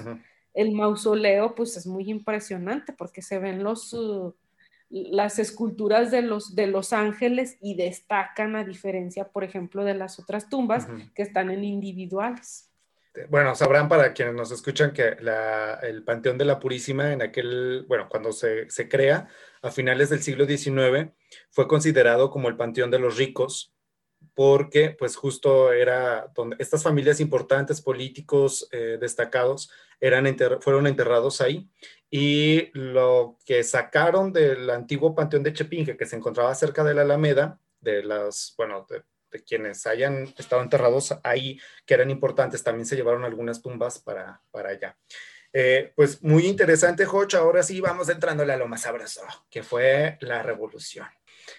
[0.55, 4.37] El mausoleo, pues es muy impresionante porque se ven los, uh,
[4.89, 10.21] las esculturas de los, de los ángeles y destacan a diferencia, por ejemplo, de las
[10.21, 12.71] otras tumbas que están en individuales.
[13.29, 15.17] Bueno, sabrán para quienes nos escuchan que
[15.83, 19.27] el Panteón de la Purísima en aquel, bueno, cuando se, se crea
[19.61, 21.11] a finales del siglo XIX,
[21.51, 23.75] fue considerado como el Panteón de los ricos,
[24.39, 31.69] porque pues justo era donde estas familias importantes, políticos eh, destacados, eran fueron enterrados ahí
[32.09, 37.03] y lo que sacaron del antiguo panteón de Chepinge, que se encontraba cerca de la
[37.03, 39.03] Alameda, de las, bueno, de,
[39.43, 44.71] quienes hayan estado enterrados ahí, que eran importantes, también se llevaron algunas tumbas para, para
[44.71, 44.97] allá.
[45.53, 47.35] Eh, pues muy interesante, Joch.
[47.35, 51.07] Ahora sí vamos entrándole a lo más sabroso, que fue la revolución.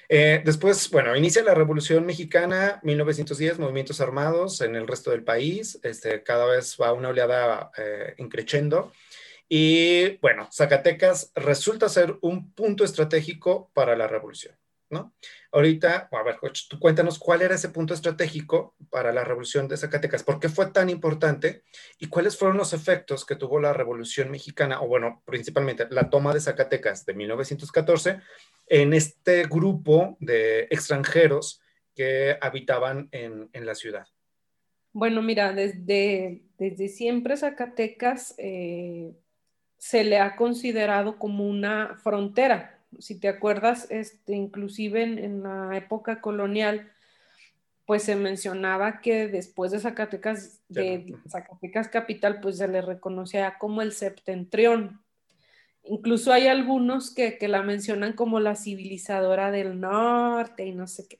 [0.08, 5.80] Eh, después, bueno, inicia la Revolución Mexicana, 1910, movimientos armados en el resto del país,
[5.84, 8.92] este, cada vez va una oleada eh, increciendo.
[9.48, 14.56] Y bueno, Zacatecas resulta ser un punto estratégico para la revolución,
[14.90, 15.14] ¿no?
[15.52, 16.38] Ahorita, a ver,
[16.70, 20.68] tú cuéntanos cuál era ese punto estratégico para la revolución de Zacatecas, por qué fue
[20.72, 21.64] tan importante
[22.00, 26.34] y cuáles fueron los efectos que tuvo la revolución mexicana, o bueno, principalmente la toma
[26.34, 28.20] de Zacatecas de 1914
[28.68, 31.62] en este grupo de extranjeros
[31.96, 34.08] que habitaban en, la ciudad.
[34.94, 39.14] Bueno, mira, desde, desde siempre Zacatecas eh,
[39.78, 42.79] se le ha considerado como una frontera.
[42.98, 46.92] Si te acuerdas, este, inclusive en, la época colonial,
[47.86, 53.82] pues se mencionaba que después de Zacatecas, de Zacatecas capital, pues se le reconocía como
[53.82, 55.02] el septentrión.
[55.84, 61.08] Incluso hay algunos que, que la mencionan como la civilizadora del norte y no sé
[61.08, 61.20] qué.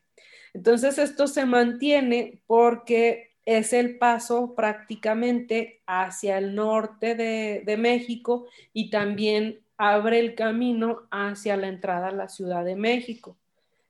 [0.54, 8.90] Entonces esto se mantiene porque es el paso prácticamente hacia el norte de, México y
[8.90, 13.36] también abre el camino hacia la entrada a la Ciudad de México.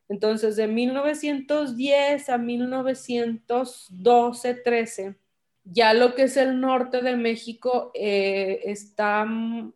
[0.08, 5.18] Entonces, de 1910 a 1912, 13,
[5.66, 9.28] ya lo que es el norte de México eh, está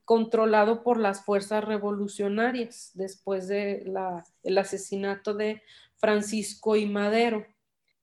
[0.05, 3.93] controlado por las fuerzas revolucionarias después del
[4.57, 5.61] asesinato de
[5.97, 7.45] Francisco y Madero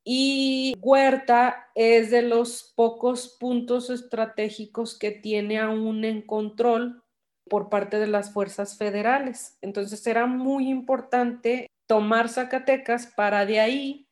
[0.05, 7.03] y Huerta es de los pocos puntos estratégicos que tiene aún en control
[7.51, 9.59] por parte de las fuerzas federales.
[9.61, 14.09] Entonces era muy importante tomar Zacatecas para de ahí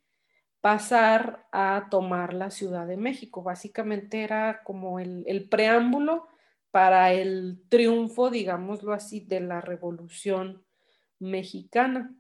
[0.61, 3.45] pasar a tomar la Ciudad de México.
[3.45, 6.27] Básicamente era como el, preámbulo
[6.73, 10.65] para el triunfo, digámoslo así, de la Revolución
[11.21, 12.13] Mexicana.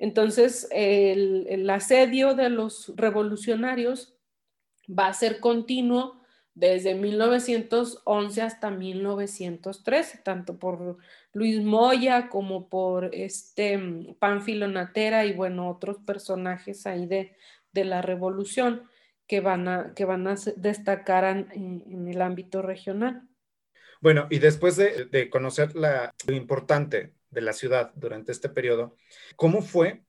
[0.00, 4.16] Entonces, el, asedio de los revolucionarios
[4.88, 6.19] va a ser continuo
[6.60, 10.98] desde 1911 hasta 1913, tanto por
[11.32, 17.34] Luis Moya como por este mm, Pánfilo Natera y bueno, otros personajes ahí de,
[17.72, 18.82] la revolución
[19.26, 23.22] que van a, que van a destacar en, el ámbito regional.
[24.02, 28.96] Bueno, y después de, de conocer la, lo importante de la ciudad durante este periodo.
[29.36, 30.02] ¿Cómo fue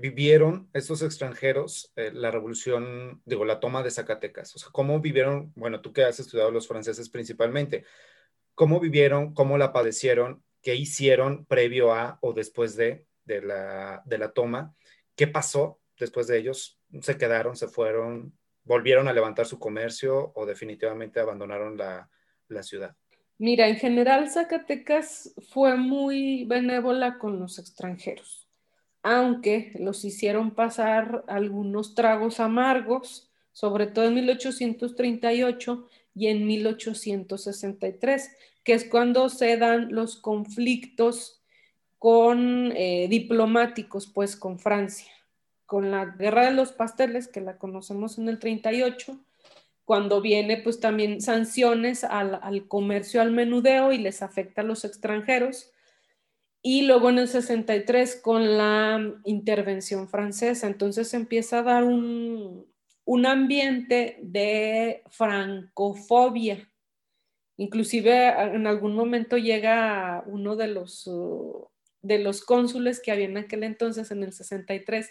[0.00, 4.54] vivieron estos extranjeros eh, la revolución, digo, la toma de Zacatecas?
[4.54, 7.84] O sea, ¿cómo vivieron, bueno, tú que has estudiado los franceses principalmente,
[8.54, 14.18] cómo vivieron, cómo la padecieron, qué hicieron previo a o después de, de, la, de
[14.18, 14.74] la toma?
[15.14, 16.80] ¿Qué pasó después de ellos?
[17.00, 22.08] ¿Se quedaron, se fueron, volvieron a levantar su comercio o definitivamente abandonaron la,
[22.48, 22.96] la ciudad?
[23.38, 28.37] Mira, en general Zacatecas fue muy benévola con los extranjeros,
[29.08, 38.30] aunque los hicieron pasar algunos tragos amargos, sobre todo en 1838 y en 1863,
[38.62, 41.40] que es cuando se dan los conflictos
[41.98, 45.10] con eh, diplomáticos, pues con Francia,
[45.64, 49.18] con la guerra de los pasteles, que la conocemos en el 38,
[49.86, 55.72] cuando viene pues también sanciones al, comercio al menudeo y les afecta a los extranjeros.
[56.62, 62.66] Y luego en el 63 con la intervención francesa, entonces empieza a dar un,
[63.26, 66.70] ambiente de francofobia.
[67.56, 71.10] Inclusive en algún momento llega uno de los,
[72.02, 75.10] de los cónsules que había en aquel entonces, en el 63,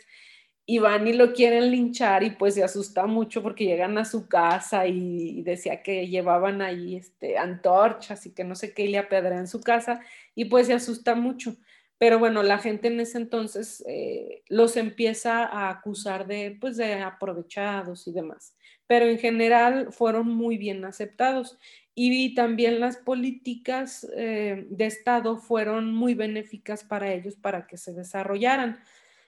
[0.69, 4.27] y van y lo quieren linchar y pues se asusta mucho porque llegan a su
[4.27, 8.97] casa y, decía que llevaban ahí este, antorchas y que no sé qué y le
[8.97, 10.01] apedrean su casa
[10.35, 11.55] y pues se asusta mucho.
[11.97, 16.95] Pero bueno, la gente en ese entonces eh, los empieza a acusar de, pues, de
[16.95, 18.53] aprovechados y demás.
[18.87, 21.57] Pero en general fueron muy bien aceptados
[21.95, 27.93] y también las políticas eh, de Estado fueron muy benéficas para ellos para que se
[27.93, 28.79] desarrollaran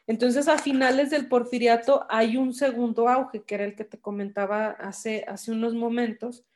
[0.10, 4.70] entonces, a finales del porfiriato hay un segundo auge, que era el que te comentaba
[4.72, 6.48] hace, hace unos momentos,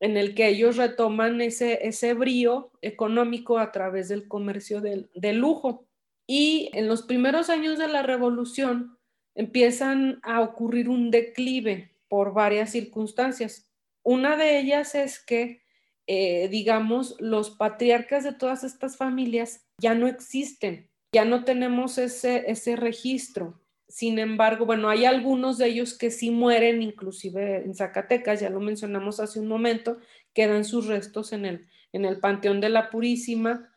[0.00, 5.86] en el que ellos retoman ese, ese brío económico a través del comercio del, lujo.
[6.26, 8.98] Y en los primeros años de la revolución
[9.36, 13.70] empiezan a ocurrir un declive por varias circunstancias.
[14.02, 15.62] Una de ellas es que,
[16.08, 22.50] eh, digamos, los patriarcas de todas estas familias ya no existen ya no tenemos ese,
[22.50, 23.60] ese registro.
[23.88, 28.60] Sin embargo, bueno, hay algunos de ellos que sí mueren, inclusive en Zacatecas, ya lo
[28.60, 29.98] mencionamos hace un momento,
[30.34, 33.72] quedan sus restos en el, en el Panteón de la Purísima.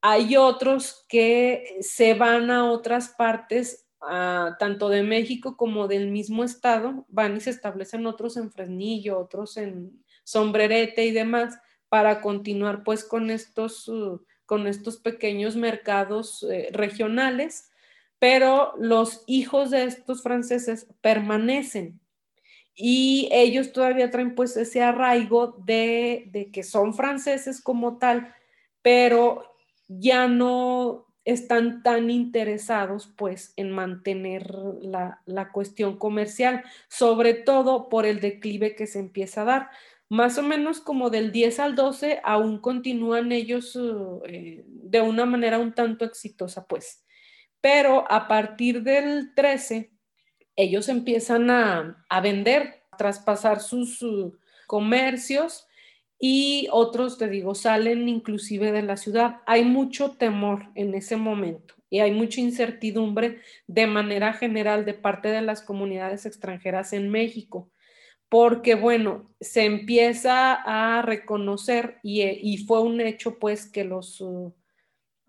[0.00, 3.88] Hay otros que se van a otras partes,
[4.58, 9.56] tanto de México como del mismo estado, van y se establecen otros en Fresnillo, otros
[9.56, 11.58] en Sombrerete y demás,
[11.88, 13.88] para continuar pues con estos...
[13.88, 17.70] Uh, con estos pequeños mercados eh, regionales,
[18.18, 21.98] pero los hijos de estos franceses permanecen.
[22.74, 28.34] Y ellos todavía traen pues ese arraigo de, de que son franceses como tal,
[28.82, 29.56] pero
[29.88, 38.04] ya no están tan interesados pues en mantener la, la, cuestión comercial, sobre todo por
[38.04, 39.70] el declive que se empieza a dar
[40.12, 43.78] más o menos como del 10 al 12 aún continúan ellos
[44.26, 47.02] eh, de una manera un tanto exitosa, pues.
[47.62, 49.90] Pero a partir del 13,
[50.54, 54.36] ellos empiezan a, vender, a traspasar sus uh,
[54.66, 55.66] comercios
[56.18, 59.40] y otros, te digo, salen inclusive de la ciudad.
[59.46, 65.28] Hay mucho temor en ese momento y hay mucha incertidumbre de manera general de parte
[65.28, 67.71] de las comunidades extranjeras en México
[68.32, 74.54] porque bueno, se empieza a reconocer eh, y, fue un hecho pues que los uh,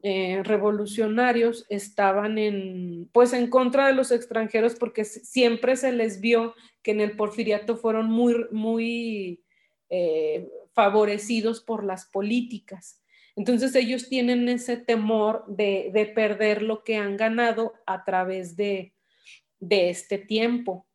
[0.03, 6.55] eh, revolucionarios estaban en pues en contra de los extranjeros porque siempre se les vio
[6.81, 9.43] que en el porfiriato fueron muy, muy
[9.89, 13.01] eh, favorecidos por las políticas.
[13.35, 18.93] Entonces ellos tienen ese temor de, perder lo que han ganado a través de
[19.59, 20.87] este tiempo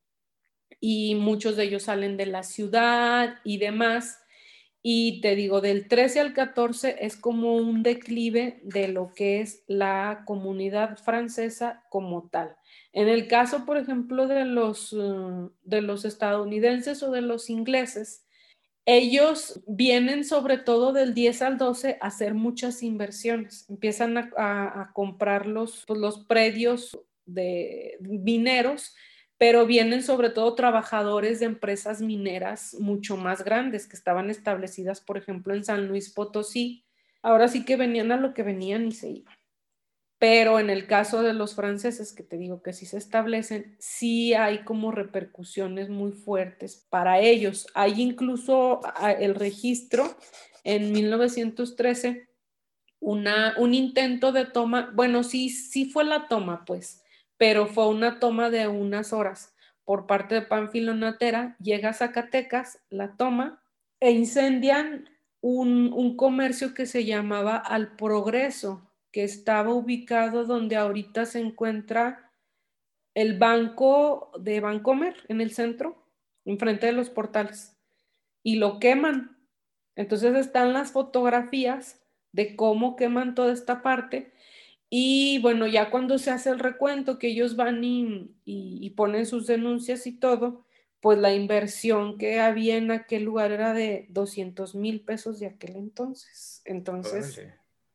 [0.81, 4.21] y muchos de ellos salen de la ciudad y demás.
[4.83, 9.65] Y te digo, del 13 al 14 es como un declive de lo que es
[9.67, 12.57] la comunidad francesa como tal.
[12.93, 18.25] En el caso, por ejemplo, de los, uh, de los estadounidenses o de los ingleses,
[18.87, 23.69] ellos vienen sobre todo del 10 al 12 a hacer muchas inversiones.
[23.69, 28.95] Empiezan a, comprar los, pues, los predios de mineros
[29.39, 35.17] pero vienen sobre todo trabajadores de empresas mineras mucho más grandes que estaban establecidas, por
[35.17, 36.85] ejemplo, en San Luis Potosí.
[37.23, 39.39] Ahora sí que venían a lo que venían y se iban.
[40.19, 44.35] Pero en el caso de los franceses, que te digo que sí se establecen, sí
[44.35, 47.69] hay como repercusiones muy fuertes para ellos.
[47.75, 48.81] Hay incluso
[49.21, 50.17] el registro
[50.65, 52.29] en 1913,
[52.99, 57.05] una, un intento de toma, bueno, sí, sí fue la toma, pues,
[57.39, 62.83] pero fue una toma de unas horas por parte de Panfilo Natera, llega a Zacatecas,
[62.91, 63.63] la toma
[64.01, 65.09] e incendian
[65.41, 72.31] un, comercio que se llamaba Al Progreso, que estaba ubicado donde ahorita se encuentra
[73.15, 76.05] el banco de Bancomer en el centro,
[76.45, 77.75] enfrente de los portales,
[78.43, 79.39] y lo queman.
[79.97, 81.99] Entonces están las fotografías
[82.33, 84.33] de cómo queman toda esta parte
[84.91, 90.07] y bueno, ya cuando se hace el recuento, que ellos van y, ponen sus denuncias
[90.07, 90.65] y todo,
[91.01, 95.77] pues la inversión que había en aquel lugar era de 200 mil pesos de aquel
[95.77, 96.63] entonces.
[96.65, 97.39] Entonces,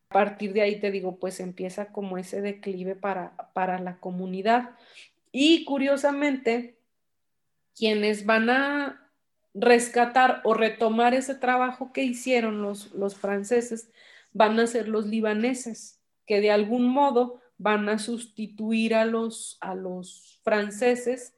[0.09, 4.75] a partir de ahí te digo, pues empieza como ese declive para, para la comunidad.
[5.31, 6.77] Y curiosamente,
[7.75, 9.11] quienes van a
[9.55, 13.89] rescatar o retomar ese trabajo que hicieron los, los franceses
[14.31, 19.75] van a ser los libaneses que de algún modo van a sustituir a los, a
[19.75, 21.33] los franceses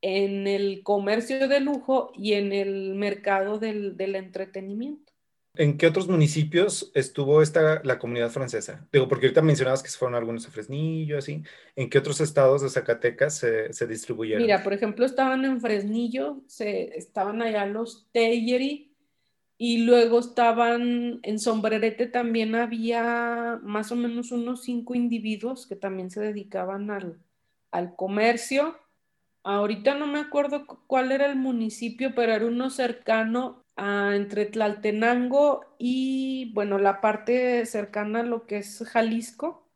[0.00, 5.12] en el comercio de lujo y en el mercado del, entretenimiento.
[5.54, 8.86] ¿En qué otros municipios estuvo esta, la comunidad francesa?
[8.92, 11.42] Digo, porque ahorita mencionabas que se fueron algunos a Fresnillo, así.
[11.74, 14.42] ¿En qué otros estados de Zacatecas se, se distribuyeron?
[14.42, 18.95] Mira, por ejemplo, estaban en Fresnillo, se, estaban allá los Teyeri,
[19.58, 26.10] y luego estaban en Sombrerete también había más o menos unos cinco individuos que también
[26.10, 27.18] se dedicaban al,
[27.70, 28.78] al comercio.
[29.42, 36.52] Ahorita no me acuerdo cuál era el municipio, pero era uno cercano entre Tlaltenango y,
[36.54, 39.68] bueno, la parte cercana a lo que es Jalisco.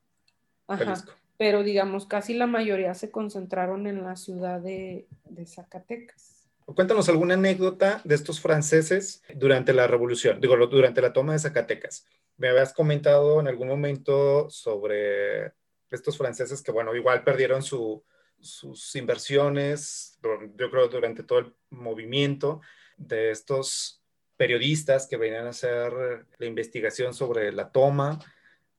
[1.37, 5.07] Pero digamos, casi la mayoría se concentraron en la ciudad de,
[5.47, 6.30] Zacatecas.
[6.75, 12.07] Cuéntanos alguna anécdota de estos franceses durante la revolución, digo, durante la toma de Zacatecas.
[12.37, 15.53] Me habías comentado en algún momento sobre
[15.91, 20.18] estos franceses que, bueno, igual perdieron sus inversiones,
[20.57, 22.61] yo creo, durante todo el movimiento
[22.97, 24.03] de estos
[24.37, 25.93] periodistas que venían a hacer
[26.39, 28.18] la investigación sobre la toma.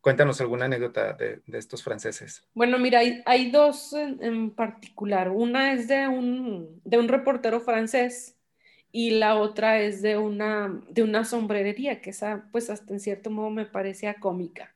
[0.02, 2.44] Cuéntanos alguna anécdota de, estos franceses.
[2.56, 5.30] Bueno, mira, hay, dos en, particular.
[5.30, 8.36] Una es de un, de un reportero francés
[8.92, 13.30] y la otra es de una, de una sombrerería, que esa pues hasta en cierto
[13.30, 14.74] modo me parecía cómica.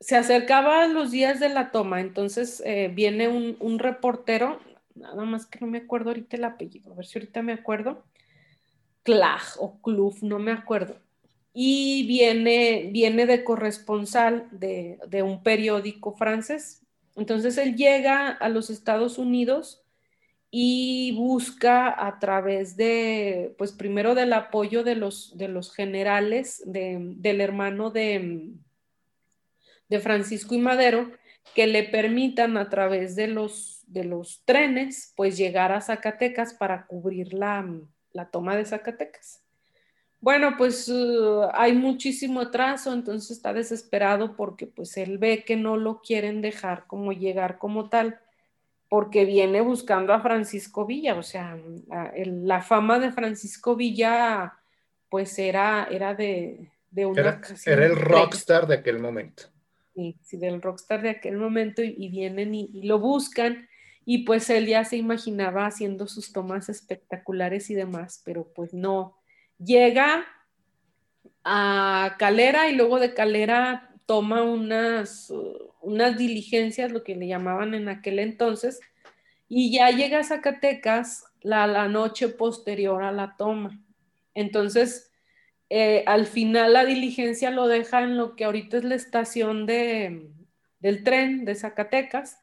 [0.00, 4.60] Se acercaba los días de la toma, entonces eh, viene un, reportero,
[4.94, 8.04] nada más que no me acuerdo ahorita el apellido, a ver si ahorita me acuerdo,
[9.02, 10.96] Clag o Cluf, no me acuerdo.
[11.60, 16.86] Y viene, viene de corresponsal de, un periódico francés.
[17.16, 19.82] Entonces él llega a los Estados Unidos
[20.52, 27.40] y busca a través de, pues primero del apoyo de los, de los generales, del
[27.40, 28.52] hermano de,
[29.88, 31.10] de Francisco y Madero,
[31.56, 36.86] que le permitan a través de los, de los trenes, pues llegar a Zacatecas para
[36.86, 37.68] cubrir la,
[38.12, 39.42] la toma de Zacatecas.
[40.20, 45.76] Bueno, pues uh, hay muchísimo atraso, entonces está desesperado porque pues él ve que no
[45.76, 48.18] lo quieren dejar como llegar como tal,
[48.88, 51.58] porque viene buscando a Francisco Villa, o sea,
[52.14, 54.54] la, fama de Francisco Villa
[55.08, 57.20] pues era, era de, de una...
[57.20, 59.44] Era, era el rockstar de aquel momento.
[59.94, 63.68] Sí, sí, del rockstar de aquel momento y, vienen y lo buscan
[64.10, 69.17] y pues él ya se imaginaba haciendo sus tomas espectaculares y demás, pero pues no.
[69.58, 70.24] Llega
[71.44, 75.32] a Calera y luego de Calera toma unas,
[75.80, 78.80] unas diligencias, lo que le llamaban en aquel entonces,
[79.48, 83.80] y ya llega a Zacatecas la, la noche posterior a la toma.
[84.34, 85.10] Entonces,
[85.70, 90.30] eh, al final la diligencia lo deja en lo que ahorita es la estación de,
[90.80, 92.38] del tren de Zacatecas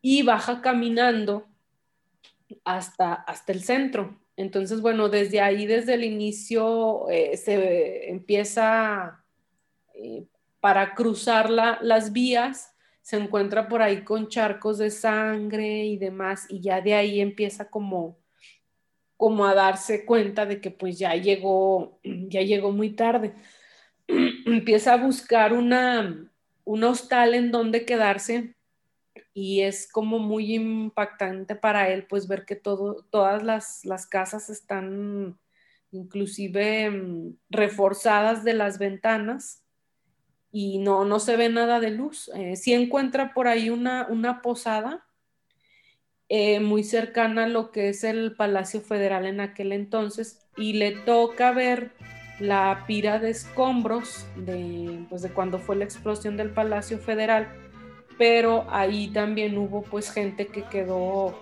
[0.00, 1.46] y baja caminando
[2.64, 4.18] hasta, hasta el centro.
[4.36, 9.24] Entonces, bueno, desde ahí, desde el inicio, eh, se empieza
[9.94, 10.26] eh,
[10.60, 16.60] para cruzar las vías, se encuentra por ahí con charcos de sangre y demás, y
[16.60, 18.18] ya de ahí empieza como,
[19.16, 23.34] como a darse cuenta de que pues ya llegó, ya llegó muy tarde.
[24.46, 26.30] empieza a buscar una,
[26.64, 28.53] un hostal en donde quedarse
[29.34, 35.36] y es como muy impactante para él pues ver que todas las, las casas están
[35.90, 39.64] inclusive mm, reforzadas de las ventanas
[40.52, 42.30] y no, no se ve nada de luz.
[42.36, 45.04] Eh, sí encuentra por ahí una, una posada
[46.28, 50.92] eh, muy cercana a lo que es el Palacio Federal en aquel entonces y le
[50.92, 51.92] toca ver
[52.38, 57.63] la pira de escombros de, pues, de cuando fue la explosión del Palacio Federal
[58.18, 61.34] pero ahí también hubo pues gente que quedó,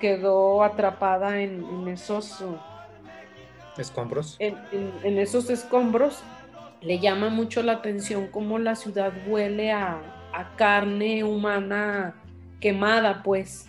[0.00, 2.44] quedó atrapada en, esos
[3.76, 4.36] escombros.
[4.38, 6.22] En, esos escombros
[6.80, 10.14] le llama mucho la atención cómo la ciudad huele a,
[10.56, 12.14] carne humana
[12.60, 13.66] quemada, pues.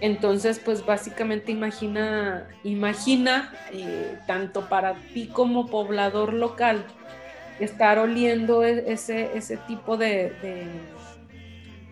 [0.00, 6.86] Entonces, pues básicamente imagina, imagina eh, tanto para ti como poblador local
[7.60, 10.32] estar oliendo e, ese, ese tipo de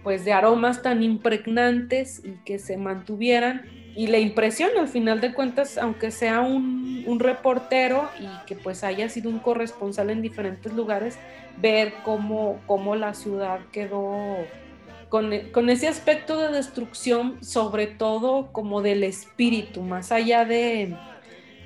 [0.07, 3.67] pues de aromas tan impregnantes y que se mantuvieran.
[3.97, 8.85] Y le impresiona al final de cuentas, aunque sea un, un, reportero y que pues
[8.85, 11.19] haya sido un corresponsal en diferentes lugares,
[11.61, 14.37] ver cómo, cómo la ciudad quedó
[15.09, 20.97] con, con, ese aspecto de destrucción, sobre todo como del espíritu, más allá de,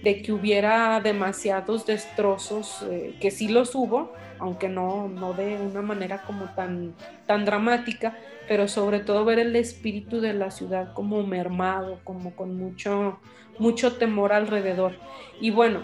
[0.03, 5.83] de que hubiera demasiados destrozos, eh, que sí los hubo, aunque no, no de una
[5.83, 6.95] manera como tan,
[7.27, 8.17] tan dramática,
[8.49, 13.21] pero sobre todo ver el espíritu de la ciudad como mermado, como con mucho,
[13.59, 14.95] mucho temor alrededor.
[15.41, 15.83] Y bueno,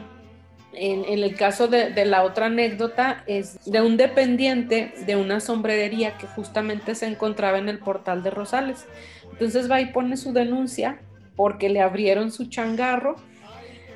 [0.78, 6.18] En, el caso de, de, la otra anécdota es de un dependiente de una sombrerería
[6.18, 8.84] que justamente se encontraba en el portal de Rosales.
[9.32, 10.98] Entonces va y pone su denuncia
[11.34, 13.16] porque le abrieron su changarro.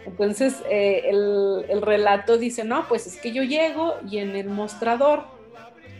[0.07, 4.48] Entonces eh, el, el, relato dice, no, pues es que yo llego y en el
[4.48, 5.24] mostrador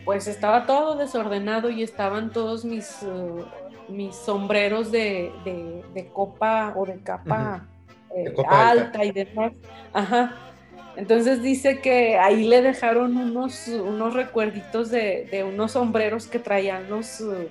[0.05, 3.45] pues estaba todo desordenado y estaban todos mis, uh,
[3.91, 5.31] mis sombreros de,
[5.93, 7.67] de, copa o de capa,
[8.15, 9.53] eh, alta, y demás.
[9.93, 10.35] Ajá.
[10.97, 16.89] Entonces dice que ahí le dejaron unos, unos recuerditos de, de unos sombreros que traían
[16.89, 17.47] los, uh,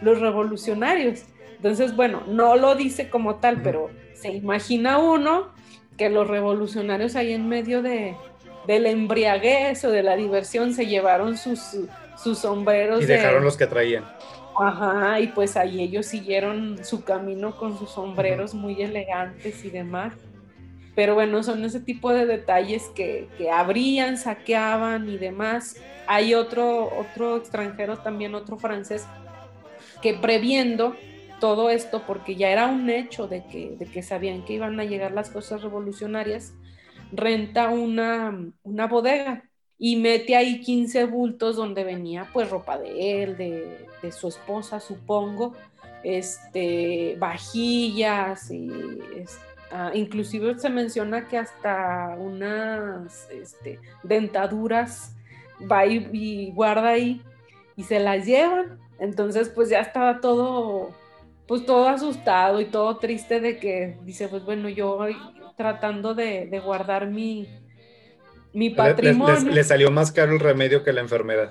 [0.00, 1.22] los revolucionarios.
[1.56, 5.52] Entonces, bueno, no lo dice como tal, pero se imagina uno
[5.96, 8.16] que los revolucionarios ahí en medio de,
[8.66, 11.60] la embriaguez o de la diversión se llevaron sus,
[12.22, 13.02] sus sombreros.
[13.02, 14.04] Y dejaron los que traían.
[14.58, 20.14] Ajá, y pues ahí ellos siguieron su camino con sus sombreros muy elegantes y demás.
[20.94, 25.76] Pero bueno, son ese tipo de detalles que, que abrían, saqueaban y demás.
[26.06, 29.06] Hay otro, otro extranjero también, otro francés,
[30.02, 30.94] que previendo
[31.42, 34.84] todo esto, porque ya era un hecho de que, de que sabían que iban a
[34.84, 36.54] llegar las cosas revolucionarias,
[37.10, 39.42] renta una, una bodega
[39.76, 44.78] y mete ahí 15 bultos donde venía pues ropa de él, de, de su esposa,
[44.78, 45.54] supongo,
[46.04, 48.70] este, vajillas y
[49.72, 55.16] ah, inclusive se menciona que hasta unas este, dentaduras
[55.60, 57.20] va y, y, guarda ahí
[57.74, 58.78] y se las llevan.
[59.00, 61.01] Entonces pues ya estaba todo
[61.46, 64.98] pues todo asustado y todo triste de que dice, pues bueno, yo
[65.56, 67.48] tratando de, guardar mi,
[68.52, 69.50] mi patrimonio.
[69.50, 71.50] Le, salió más caro el remedio que la enfermedad.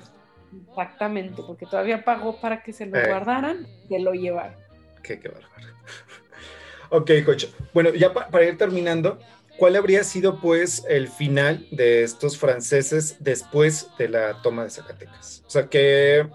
[0.70, 3.08] Exactamente, porque todavía pagó para que se lo eh.
[3.08, 4.56] guardaran, que lo llevaran.
[5.02, 5.50] Qué, qué bárbaro.
[6.90, 7.46] ok, coach.
[7.74, 9.20] Bueno, ya para ir terminando,
[9.58, 15.44] ¿cuál habría sido pues el final de estos franceses después de la toma de Zacatecas?
[15.48, 16.28] O sea, ¿qué,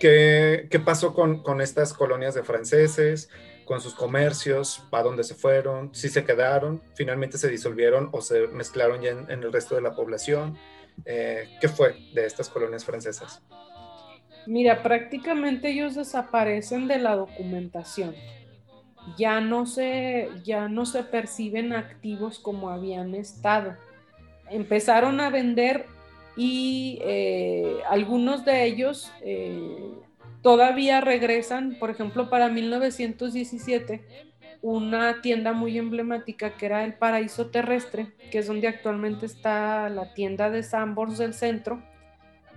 [0.00, 3.30] ¿Qué, pasó con, estas colonias de franceses,
[3.64, 8.48] con sus comercios, para dónde se fueron, si se quedaron, finalmente se disolvieron o se
[8.48, 10.58] mezclaron ya en, el resto de la población?
[11.04, 13.42] Eh, ¿Qué fue de estas colonias francesas?
[14.46, 18.14] Mira, prácticamente ellos desaparecen de la documentación.
[19.16, 23.76] Ya no se, ya no se perciben activos como habían estado.
[24.50, 25.86] Empezaron a vender
[26.36, 29.92] y eh, algunos de ellos eh,
[30.42, 34.02] todavía regresan, por ejemplo, para 1917,
[34.62, 40.14] una tienda muy emblemática que era el Paraíso Terrestre, que es donde actualmente está la
[40.14, 41.82] tienda de Sambors del centro,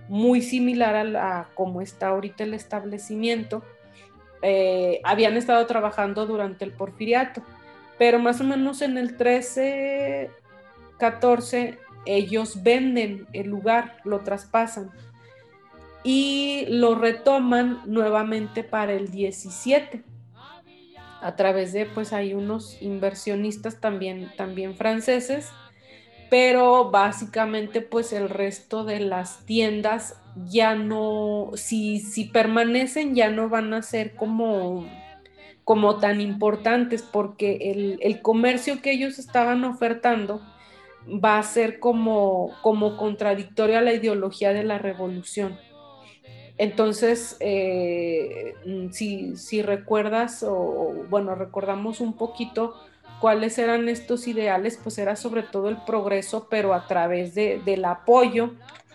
[0.08, 3.62] muy similar a, la, como está ahorita el establecimiento.
[4.42, 7.42] Eh, habían estado trabajando durante el porfiriato,
[7.98, 10.30] pero más o menos en el 13,
[10.98, 11.78] 14
[12.16, 14.90] ellos venden el lugar, lo traspasan
[16.04, 20.02] y lo retoman nuevamente para el 17
[21.20, 25.50] a través de pues hay unos inversionistas también también franceses
[26.30, 30.16] pero básicamente pues el resto de las tiendas
[30.48, 34.86] ya no si, si permanecen ya no van a ser como
[35.64, 40.40] como tan importantes porque el, el comercio que ellos estaban ofertando
[41.08, 45.58] va a ser como, como contradictorio a la ideología de la revolución.
[46.58, 48.54] Entonces, eh,
[48.90, 52.74] si, recuerdas, o bueno, recordamos un poquito
[53.20, 58.54] cuáles eran estos ideales, pues era sobre todo el progreso, pero a través del apoyo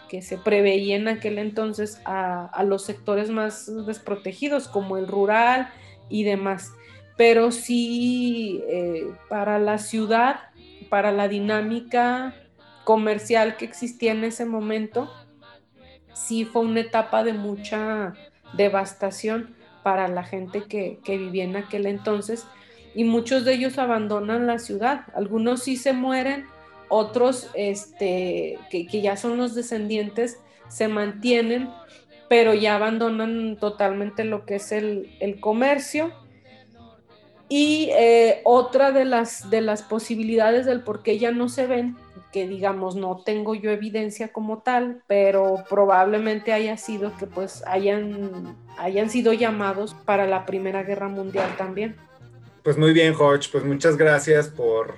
[0.09, 5.69] que se preveía en aquel entonces a, los sectores más desprotegidos, como el rural
[6.09, 6.73] y demás.
[7.15, 10.52] Pero sí, eh, para la ciudad
[10.93, 12.35] para la dinámica
[12.83, 15.11] comercial que existía en ese momento,
[16.13, 18.13] sí fue una etapa de mucha
[18.55, 22.45] devastación para la gente que, vivía en aquel entonces
[22.93, 25.05] y muchos de ellos abandonan la ciudad.
[25.15, 26.45] Algunos sí se mueren,
[26.89, 31.71] otros este, que, ya son los descendientes se mantienen,
[32.29, 36.13] pero ya abandonan totalmente lo que es el, el comercio
[37.49, 41.95] y eh, otra de las, de las posibilidades del por qué ya no se ven,
[42.31, 48.57] que digamos no tengo yo evidencia como tal, pero probablemente haya sido que pues hayan,
[48.77, 51.95] hayan sido llamados para la Primera Guerra Mundial también.
[52.63, 54.95] Pues muy bien, Jorge, pues muchas gracias por,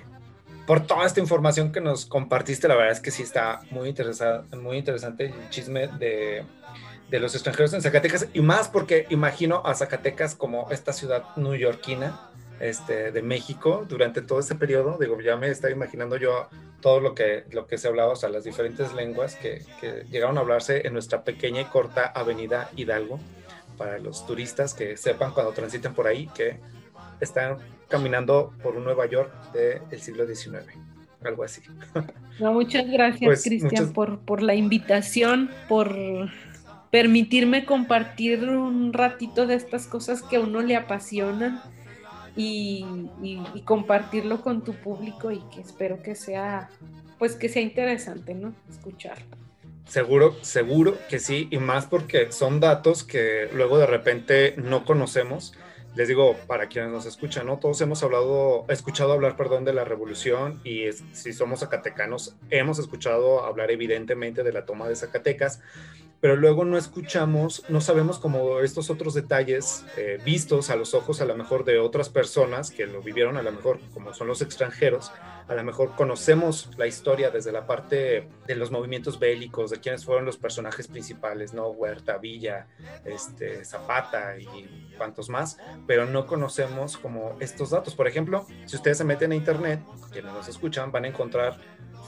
[0.66, 2.68] por toda esta información que nos compartiste.
[2.68, 3.94] La verdad es que sí está muy,
[4.62, 6.44] muy interesante el chisme de,
[7.10, 12.30] de los extranjeros en Zacatecas y más porque imagino a Zacatecas como esta ciudad newyorkina
[12.60, 14.96] este, de México durante todo ese periodo.
[14.98, 16.48] Digo, ya me estaba imaginando yo
[16.80, 20.38] todo lo que, lo que se hablaba, o sea, las diferentes lenguas que, que llegaron
[20.38, 23.20] a hablarse en nuestra pequeña y corta avenida Hidalgo,
[23.76, 26.58] para los turistas que sepan cuando transiten por ahí que
[27.20, 30.64] están caminando por un Nueva York del siglo XIX,
[31.22, 31.62] algo así.
[32.40, 35.94] muchas gracias, pues, Cristian, por, por la invitación, por
[36.90, 41.62] permitirme compartir un ratito de estas cosas que a uno le apasionan
[42.36, 42.84] y,
[43.64, 46.68] compartirlo con tu público y que espero que sea,
[47.18, 48.54] pues que sea interesante, ¿no?
[48.70, 49.36] Escucharlo.
[49.86, 55.54] Seguro, seguro que sí, y más porque son datos que luego de repente no conocemos
[55.96, 57.58] les digo, para quienes nos escuchan, ¿no?
[57.58, 63.44] Todos hemos hablado, escuchado hablar, perdón, de la revolución y si somos zacatecanos, hemos escuchado
[63.44, 65.62] hablar evidentemente de la toma de Zacatecas,
[66.20, 71.20] pero luego no escuchamos, no sabemos como estos otros detalles eh, vistos a los ojos
[71.20, 74.42] a lo mejor de otras personas que lo vivieron a lo mejor como son los
[74.42, 75.12] extranjeros,
[75.48, 80.04] a lo mejor conocemos la historia desde la parte de los movimientos bélicos, de quiénes
[80.04, 81.68] fueron los personajes principales, ¿no?
[81.68, 82.66] Huerta, Villa,
[83.04, 87.94] este, Zapata y cuantos más, pero no conocemos como estos datos.
[87.94, 89.80] Por ejemplo, si ustedes se meten a internet,
[90.10, 91.58] quienes nos escuchan, van a encontrar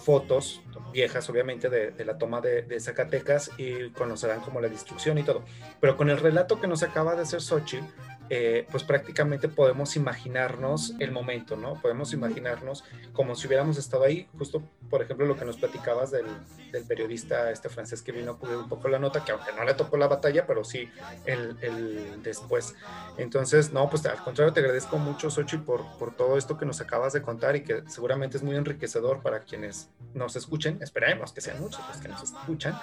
[0.05, 0.63] fotos
[0.93, 5.45] viejas, obviamente, de, la toma de, Zacatecas y conocerán como la destrucción y todo.
[5.81, 7.85] Pero con el relato que nos acaba de hacer Xochitl,
[8.31, 11.81] eh, pues prácticamente podemos imaginarnos el momento, ¿no?
[11.81, 16.27] Podemos imaginarnos como si hubiéramos estado ahí, justo por ejemplo lo que nos platicabas del,
[16.73, 19.65] del periodista este francés que vino a cubrir un poco la nota, que aunque no
[19.65, 20.89] le tocó la batalla, pero sí
[21.27, 22.75] el, el después.
[23.17, 26.81] Entonces, no, pues al contrario, te agradezco mucho, Xochitl, por, por todo esto que nos
[26.81, 31.41] acabas de contar y que seguramente es muy enriquecedor para quienes nos escuchen, esperemos que
[31.41, 32.79] sean muchos los que nos escuchan.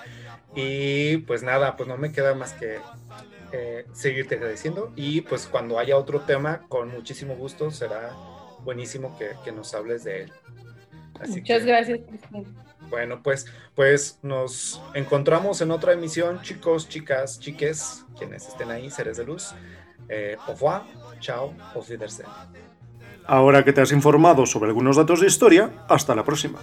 [0.56, 2.80] Y pues nada, pues no me queda más que
[3.52, 8.12] eh, seguirte agradeciendo y pues cuando haya otro tema, con muchísimo gusto, será
[8.64, 10.34] buenísimo que, nos hables de él.
[11.28, 12.00] Muchas gracias.
[12.90, 19.18] Bueno, pues, pues nos encontramos en otra emisión, chicos, chicas, chiques, quienes estén ahí, seres
[19.18, 19.54] de luz.
[20.10, 20.84] Eh, au revoir,
[21.20, 22.30] chao, auf Wiedersehen.
[23.28, 26.60] Ahora que te has informado sobre algunos datos de historia, hasta la próxima.